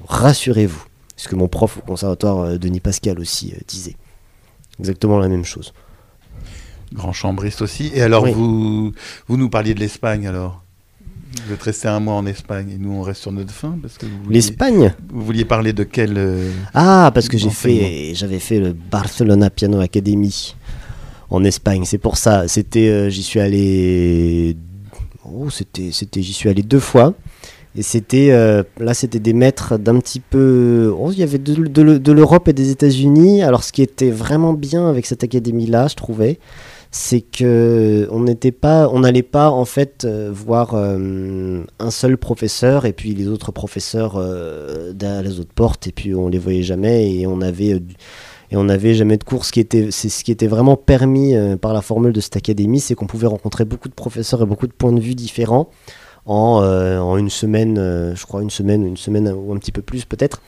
Rassurez-vous. 0.07 0.85
Ce 1.17 1.29
que 1.29 1.35
mon 1.35 1.49
prof 1.49 1.79
au 1.79 1.81
conservatoire, 1.81 2.39
euh, 2.39 2.59
Denis 2.59 2.81
Pascal, 2.81 3.19
aussi 3.19 3.53
euh, 3.57 3.61
disait. 3.67 3.97
Exactement 4.79 5.19
la 5.19 5.29
même 5.29 5.45
chose. 5.45 5.73
Grand 6.93 7.13
chambriste 7.13 7.63
aussi. 7.63 7.91
Et 7.95 8.03
alors, 8.03 8.27
vous, 8.27 8.93
vous 9.27 9.37
nous 9.37 9.51
parliez 9.51 9.75
de 9.75 9.81
l'Espagne, 9.81 10.29
alors? 10.29 10.62
Vous 11.47 11.55
êtes 11.55 11.63
resté 11.63 11.89
un 11.89 12.01
mois 12.01 12.15
en 12.15 12.27
Espagne 12.27 12.71
et 12.75 12.79
nous 12.79 12.93
on 12.93 13.03
reste 13.03 13.23
sur 13.23 13.33
notre 13.33 13.53
fin 13.53 13.79
parce 13.81 13.97
que 13.99 14.07
l'Espagne. 14.29 14.95
Vous 15.13 15.25
vouliez 15.25 15.45
parler 15.45 15.73
de 15.73 15.85
quel 15.85 16.15
euh, 16.17 16.51
Ah 16.75 17.11
parce 17.15 17.29
que 17.29 17.39
j'ai 17.39 17.51
fait 17.51 18.13
j'avais 18.15 18.39
fait 18.39 18.61
le 18.61 18.73
Barcelona 18.73 19.51
Piano 19.51 19.81
Academy 19.81 20.55
en 21.31 21.45
Espagne. 21.45 21.85
C'est 21.85 21.99
pour 21.99 22.17
ça. 22.17 22.49
C'était 22.49 22.89
euh, 22.89 23.09
j'y 23.09 23.23
suis 23.23 23.41
allé 23.41 24.57
oh 25.25 25.49
c'était 25.51 25.91
c'était 25.93 26.23
j'y 26.23 26.33
suis 26.33 26.49
allé 26.49 26.63
deux 26.63 26.81
fois. 26.81 27.15
Et 27.75 27.83
c'était 27.83 28.29
euh, 28.33 28.63
là, 28.79 28.93
c'était 28.93 29.19
des 29.19 29.33
maîtres 29.33 29.79
d'un 29.79 29.99
petit 29.99 30.21
peu. 30.21 30.95
Oh, 30.99 31.11
il 31.11 31.19
y 31.19 31.23
avait 31.23 31.39
de, 31.39 31.55
de 31.65 32.13
l'Europe 32.13 32.47
et 32.49 32.53
des 32.53 32.71
États-Unis. 32.71 33.43
Alors, 33.43 33.65
ce 33.65 33.73
qui 33.73 33.81
était 33.81 34.11
vraiment 34.11 34.53
bien 34.53 34.87
avec 34.87 35.07
cette 35.07 35.25
académie-là, 35.25 35.89
je 35.89 35.95
trouvais, 35.95 36.39
c'est 36.95 37.23
que 37.23 38.07
on 38.11 38.21
n'était 38.21 38.53
pas, 38.53 38.87
on 38.91 39.01
n'allait 39.01 39.23
pas 39.23 39.51
en 39.51 39.65
fait 39.65 40.05
euh, 40.05 40.31
voir 40.31 40.75
euh, 40.75 41.65
un 41.79 41.91
seul 41.91 42.19
professeur 42.19 42.85
et 42.85 42.93
puis 42.93 43.15
les 43.15 43.29
autres 43.29 43.51
professeurs 43.51 44.17
euh, 44.17 44.93
derrière 44.93 45.23
les 45.23 45.41
autres 45.41 45.55
portes 45.55 45.87
et 45.87 45.93
puis 45.93 46.15
on 46.15 46.29
les 46.29 46.39
voyait 46.39 46.63
jamais 46.63 47.17
et 47.17 47.27
on 47.27 47.41
avait 47.41 47.81
et 48.51 48.57
on 48.57 48.65
n'avait 48.65 48.93
jamais 48.93 49.17
de 49.17 49.25
cours. 49.25 49.47
Ce 49.47 49.53
qui 49.53 49.61
était, 49.61 49.91
c'est 49.91 50.11
ce 50.11 50.23
qui 50.23 50.33
était 50.33 50.47
vraiment 50.47 50.77
permis 50.77 51.35
par 51.63 51.73
la 51.73 51.81
formule 51.81 52.13
de 52.13 52.21
cette 52.21 52.37
académie, 52.37 52.81
c'est 52.81 52.95
qu'on 52.95 53.07
pouvait 53.07 53.27
rencontrer 53.27 53.65
beaucoup 53.65 53.89
de 53.89 53.95
professeurs 53.95 54.43
et 54.43 54.47
beaucoup 54.47 54.67
de 54.67 54.75
points 54.75 54.93
de 54.93 55.01
vue 55.01 55.15
différents 55.15 55.71
en, 56.27 56.63
en 56.63 57.17
une 57.17 57.31
semaine, 57.31 57.77
je 58.15 58.27
crois 58.27 58.43
une 58.43 58.51
semaine, 58.51 58.87
une 58.87 58.99
semaine 58.99 59.33
ou 59.35 59.55
un 59.55 59.57
petit 59.57 59.73
peu 59.73 59.81
plus 59.81 60.05
peut-être. 60.05 60.43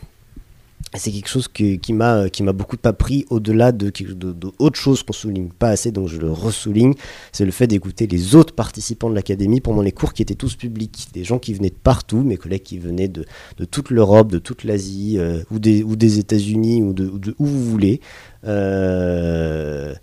C'est 0.96 1.10
quelque 1.10 1.28
chose 1.28 1.48
qui 1.48 1.92
m'a 1.92 2.28
qui 2.28 2.42
m'a 2.42 2.52
beaucoup 2.52 2.76
appris 2.84 3.24
au-delà 3.30 3.72
de, 3.72 3.90
de, 3.90 4.32
de, 4.32 4.50
autre 4.58 4.78
chose 4.78 5.02
qu'on 5.02 5.12
souligne 5.12 5.48
pas 5.48 5.70
assez 5.70 5.90
donc 5.90 6.08
je 6.08 6.18
le 6.18 6.30
ressouligne. 6.30 6.94
C'est 7.32 7.44
le 7.44 7.50
fait 7.50 7.66
d'écouter 7.66 8.06
les 8.06 8.34
autres 8.34 8.54
participants 8.54 9.10
de 9.10 9.14
l'académie 9.14 9.60
pendant 9.60 9.82
les 9.82 9.92
cours 9.92 10.12
qui 10.12 10.22
étaient 10.22 10.34
tous 10.34 10.54
publics 10.54 11.08
des 11.12 11.24
gens 11.24 11.38
qui 11.38 11.52
venaient 11.54 11.70
de 11.70 11.74
partout 11.74 12.22
mes 12.22 12.36
collègues 12.36 12.62
qui 12.62 12.78
venaient 12.78 13.08
de, 13.08 13.24
de 13.56 13.64
toute 13.64 13.90
l'Europe 13.90 14.30
de 14.30 14.38
toute 14.38 14.62
l'Asie 14.64 15.16
euh, 15.18 15.42
ou 15.50 15.58
des 15.58 15.82
ou 15.82 15.96
des 15.96 16.18
États-Unis 16.18 16.82
ou 16.82 16.92
de, 16.92 17.34
où 17.38 17.46
vous 17.46 17.64
voulez 17.64 18.00
euh, 18.44 19.94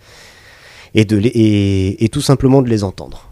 et 0.94 1.06
de 1.06 1.20
et, 1.24 2.04
et 2.04 2.10
tout 2.10 2.22
simplement 2.22 2.62
de 2.62 2.70
les 2.70 2.84
entendre 2.84 3.31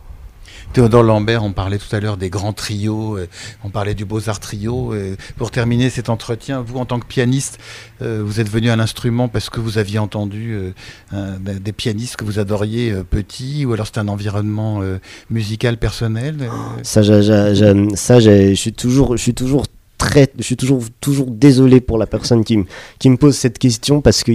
Théodore 0.71 1.01
Lambert, 1.01 1.43
on 1.43 1.51
parlait 1.51 1.79
tout 1.79 1.93
à 1.95 1.99
l'heure 1.99 2.15
des 2.15 2.29
grands 2.29 2.53
trios, 2.53 3.17
euh, 3.17 3.27
on 3.63 3.69
parlait 3.69 3.95
du 3.95 4.05
Beaux-Arts 4.05 4.39
Trio. 4.39 4.93
Euh, 4.93 5.15
pour 5.35 5.49
terminer 5.49 5.89
cet 5.89 6.09
entretien, 6.09 6.61
vous, 6.61 6.77
en 6.77 6.85
tant 6.85 6.99
que 6.99 7.07
pianiste, 7.07 7.57
euh, 8.03 8.21
vous 8.23 8.39
êtes 8.39 8.49
venu 8.49 8.69
à 8.69 8.75
l'instrument 8.75 9.29
parce 9.29 9.49
que 9.49 9.59
vous 9.59 9.79
aviez 9.79 9.97
entendu 9.97 10.55
des 11.11 11.73
pianistes 11.73 12.17
que 12.17 12.23
vous 12.23 12.37
adoriez 12.37 12.93
petits, 13.09 13.65
ou 13.65 13.73
alors 13.73 13.87
c'est 13.87 13.97
un 13.97 14.07
environnement 14.07 14.81
musical 15.29 15.77
personnel 15.77 16.49
Ça, 16.83 17.01
je 17.01 18.53
suis 18.53 18.73
toujours 19.33 19.65
je 20.37 20.43
suis 20.43 20.55
toujours, 20.55 20.81
toujours 21.01 21.27
désolé 21.27 21.81
pour 21.81 21.97
la 21.97 22.07
personne 22.07 22.43
qui, 22.43 22.59
qui 22.99 23.09
me 23.09 23.17
pose 23.17 23.35
cette 23.35 23.59
question 23.59 24.01
parce 24.01 24.23
que 24.23 24.31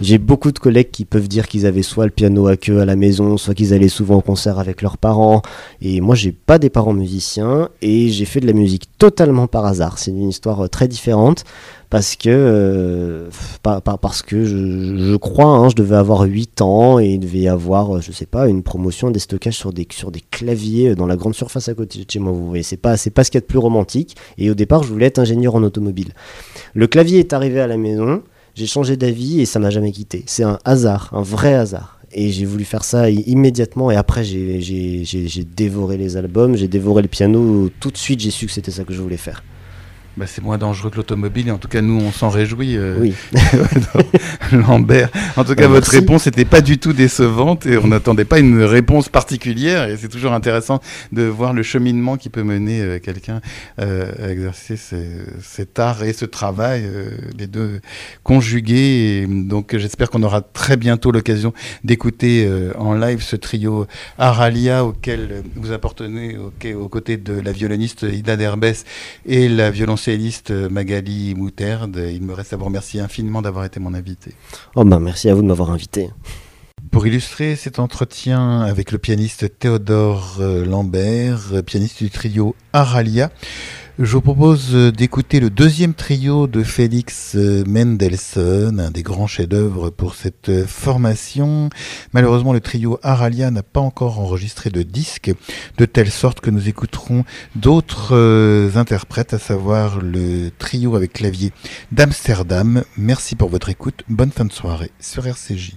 j'ai 0.00 0.18
beaucoup 0.18 0.52
de 0.52 0.58
collègues 0.58 0.90
qui 0.90 1.04
peuvent 1.04 1.28
dire 1.28 1.48
qu'ils 1.48 1.66
avaient 1.66 1.82
soit 1.82 2.04
le 2.04 2.10
piano 2.10 2.46
à 2.46 2.56
queue 2.56 2.80
à 2.80 2.84
la 2.84 2.96
maison, 2.96 3.36
soit 3.36 3.54
qu'ils 3.54 3.72
allaient 3.74 3.88
souvent 3.88 4.16
au 4.16 4.20
concert 4.20 4.58
avec 4.58 4.82
leurs 4.82 4.98
parents. 4.98 5.42
Et 5.80 6.00
moi, 6.00 6.14
j'ai 6.14 6.32
pas 6.32 6.58
des 6.58 6.70
parents 6.70 6.92
musiciens 6.92 7.68
et 7.82 8.08
j'ai 8.08 8.24
fait 8.24 8.40
de 8.40 8.46
la 8.46 8.52
musique 8.52 8.88
totalement 8.98 9.46
par 9.46 9.66
hasard. 9.66 9.98
C'est 9.98 10.10
une 10.10 10.28
histoire 10.28 10.64
euh, 10.64 10.68
très 10.68 10.88
différente 10.88 11.44
parce 11.90 12.16
que, 12.16 12.28
euh, 12.28 13.30
parce 13.62 14.22
que 14.22 14.44
je, 14.44 15.16
crois, 15.16 15.46
hein, 15.46 15.68
je 15.70 15.74
devais 15.74 15.96
avoir 15.96 16.22
8 16.22 16.60
ans 16.60 16.98
et 16.98 17.06
il 17.06 17.20
devait 17.20 17.38
y 17.38 17.48
avoir, 17.48 17.96
euh, 17.96 18.00
je 18.00 18.12
sais 18.12 18.26
pas, 18.26 18.46
une 18.46 18.62
promotion, 18.62 19.10
des 19.10 19.18
stockages 19.18 19.56
sur 19.56 19.72
des, 19.72 19.86
sur 19.90 20.10
des 20.10 20.20
claviers 20.20 20.94
dans 20.94 21.06
la 21.06 21.16
grande 21.16 21.34
surface 21.34 21.68
à 21.68 21.74
côté 21.74 22.04
de 22.04 22.10
chez 22.10 22.18
moi. 22.18 22.32
Vous 22.32 22.46
voyez, 22.46 22.62
c'est 22.62 22.76
pas, 22.76 22.96
pas 23.14 23.24
ce 23.24 23.30
qu'il 23.30 23.38
y 23.38 23.42
a 23.42 23.42
de 23.42 23.46
plus 23.46 23.58
romantique. 23.58 24.16
Et 24.36 24.50
au 24.50 24.54
départ, 24.54 24.82
je 24.88 24.92
voulais 24.92 25.06
être 25.06 25.18
ingénieur 25.18 25.54
en 25.54 25.62
automobile. 25.62 26.12
Le 26.74 26.86
clavier 26.86 27.18
est 27.20 27.32
arrivé 27.32 27.60
à 27.60 27.66
la 27.66 27.76
maison, 27.76 28.22
j'ai 28.54 28.66
changé 28.66 28.96
d'avis 28.96 29.40
et 29.40 29.46
ça 29.46 29.58
m'a 29.58 29.70
jamais 29.70 29.92
quitté. 29.92 30.24
C'est 30.26 30.42
un 30.42 30.58
hasard, 30.64 31.10
un 31.12 31.22
vrai 31.22 31.54
hasard. 31.54 31.98
Et 32.10 32.30
j'ai 32.30 32.46
voulu 32.46 32.64
faire 32.64 32.84
ça 32.84 33.10
immédiatement. 33.10 33.90
Et 33.90 33.96
après, 33.96 34.24
j'ai 34.24 35.44
dévoré 35.44 35.98
les 35.98 36.16
albums, 36.16 36.56
j'ai 36.56 36.66
dévoré 36.66 37.02
le 37.02 37.08
piano. 37.08 37.68
Tout 37.80 37.90
de 37.90 37.98
suite, 37.98 38.20
j'ai 38.20 38.30
su 38.30 38.46
que 38.46 38.52
c'était 38.52 38.70
ça 38.70 38.84
que 38.84 38.94
je 38.94 39.02
voulais 39.02 39.18
faire. 39.18 39.44
Bah, 40.18 40.24
c'est 40.26 40.42
moins 40.42 40.58
dangereux 40.58 40.90
que 40.90 40.96
l'automobile, 40.96 41.46
et 41.46 41.50
en 41.52 41.58
tout 41.58 41.68
cas, 41.68 41.80
nous, 41.80 41.94
on 41.94 42.10
s'en 42.10 42.28
réjouit. 42.28 42.76
Euh, 42.76 42.96
oui. 42.98 43.14
Lambert. 44.52 45.10
En 45.36 45.44
tout 45.44 45.54
cas, 45.54 45.68
bah, 45.68 45.74
votre 45.74 45.92
réponse 45.92 46.26
n'était 46.26 46.44
pas 46.44 46.60
du 46.60 46.78
tout 46.78 46.92
décevante, 46.92 47.66
et 47.66 47.78
on 47.78 47.86
n'attendait 47.86 48.24
pas 48.24 48.40
une 48.40 48.64
réponse 48.64 49.08
particulière, 49.08 49.88
et 49.88 49.96
c'est 49.96 50.08
toujours 50.08 50.32
intéressant 50.32 50.80
de 51.12 51.22
voir 51.22 51.52
le 51.52 51.62
cheminement 51.62 52.16
qui 52.16 52.30
peut 52.30 52.42
mener 52.42 52.80
euh, 52.80 52.98
quelqu'un 52.98 53.40
euh, 53.80 54.10
à 54.20 54.32
exercer 54.32 54.74
cet 55.40 55.78
art 55.78 56.02
et 56.02 56.12
ce 56.12 56.24
travail, 56.24 56.90
les 57.38 57.46
deux 57.46 57.80
conjugués. 58.24 59.22
Et 59.22 59.26
donc, 59.28 59.76
j'espère 59.76 60.10
qu'on 60.10 60.24
aura 60.24 60.40
très 60.40 60.76
bientôt 60.76 61.12
l'occasion 61.12 61.52
d'écouter 61.84 62.50
en 62.76 62.94
live 62.94 63.22
ce 63.22 63.36
trio 63.36 63.86
Aralia, 64.18 64.84
auquel 64.84 65.44
vous 65.54 65.70
appartenez 65.70 66.36
aux 66.36 66.88
côtés 66.88 67.18
de 67.18 67.34
la 67.34 67.52
violoniste 67.52 68.02
Ida 68.02 68.36
Derbès 68.36 68.84
et 69.24 69.48
la 69.48 69.70
violoncelle 69.70 70.07
euh, 70.50 70.70
Magali 70.70 71.34
Mouterde. 71.34 72.00
Il 72.10 72.22
me 72.22 72.32
reste 72.32 72.54
à 72.54 72.56
vous 72.56 72.64
remercier 72.64 73.00
infiniment 73.00 73.42
d'avoir 73.42 73.66
été 73.66 73.78
mon 73.78 73.92
invité. 73.92 74.32
Oh 74.74 74.84
ben 74.84 75.00
merci 75.00 75.28
à 75.28 75.34
vous 75.34 75.42
de 75.42 75.46
m'avoir 75.46 75.70
invité. 75.70 76.08
Pour 76.90 77.06
illustrer 77.06 77.56
cet 77.56 77.78
entretien 77.78 78.62
avec 78.62 78.90
le 78.90 78.98
pianiste 78.98 79.58
Théodore 79.58 80.38
euh, 80.40 80.64
Lambert, 80.64 81.62
pianiste 81.66 82.02
du 82.02 82.08
trio 82.08 82.56
Aralia, 82.72 83.30
je 84.00 84.12
vous 84.12 84.20
propose 84.20 84.76
euh, 84.76 84.92
d'écouter 84.92 85.40
le 85.40 85.50
deuxième 85.50 85.92
trio 85.92 86.46
de 86.46 86.62
Félix 86.62 87.32
euh, 87.34 87.64
Mendelssohn, 87.66 88.78
un 88.78 88.92
des 88.92 89.02
grands 89.02 89.26
chefs-d'œuvre 89.26 89.90
pour 89.90 90.14
cette 90.14 90.50
euh, 90.50 90.66
formation. 90.68 91.68
Malheureusement, 92.12 92.52
le 92.52 92.60
trio 92.60 93.00
Aralia 93.02 93.50
n'a 93.50 93.64
pas 93.64 93.80
encore 93.80 94.20
enregistré 94.20 94.70
de 94.70 94.84
disque, 94.84 95.32
de 95.78 95.84
telle 95.84 96.12
sorte 96.12 96.38
que 96.38 96.50
nous 96.50 96.68
écouterons 96.68 97.24
d'autres 97.56 98.70
interprètes, 98.76 99.34
à 99.34 99.38
savoir 99.38 100.00
le 100.00 100.50
trio 100.56 100.94
avec 100.94 101.14
clavier 101.14 101.52
d'Amsterdam. 101.90 102.84
Merci 102.96 103.34
pour 103.34 103.48
votre 103.48 103.68
écoute. 103.68 104.04
Bonne 104.08 104.30
fin 104.30 104.44
de 104.44 104.52
soirée 104.52 104.92
sur 105.00 105.26
RCJ. 105.26 105.72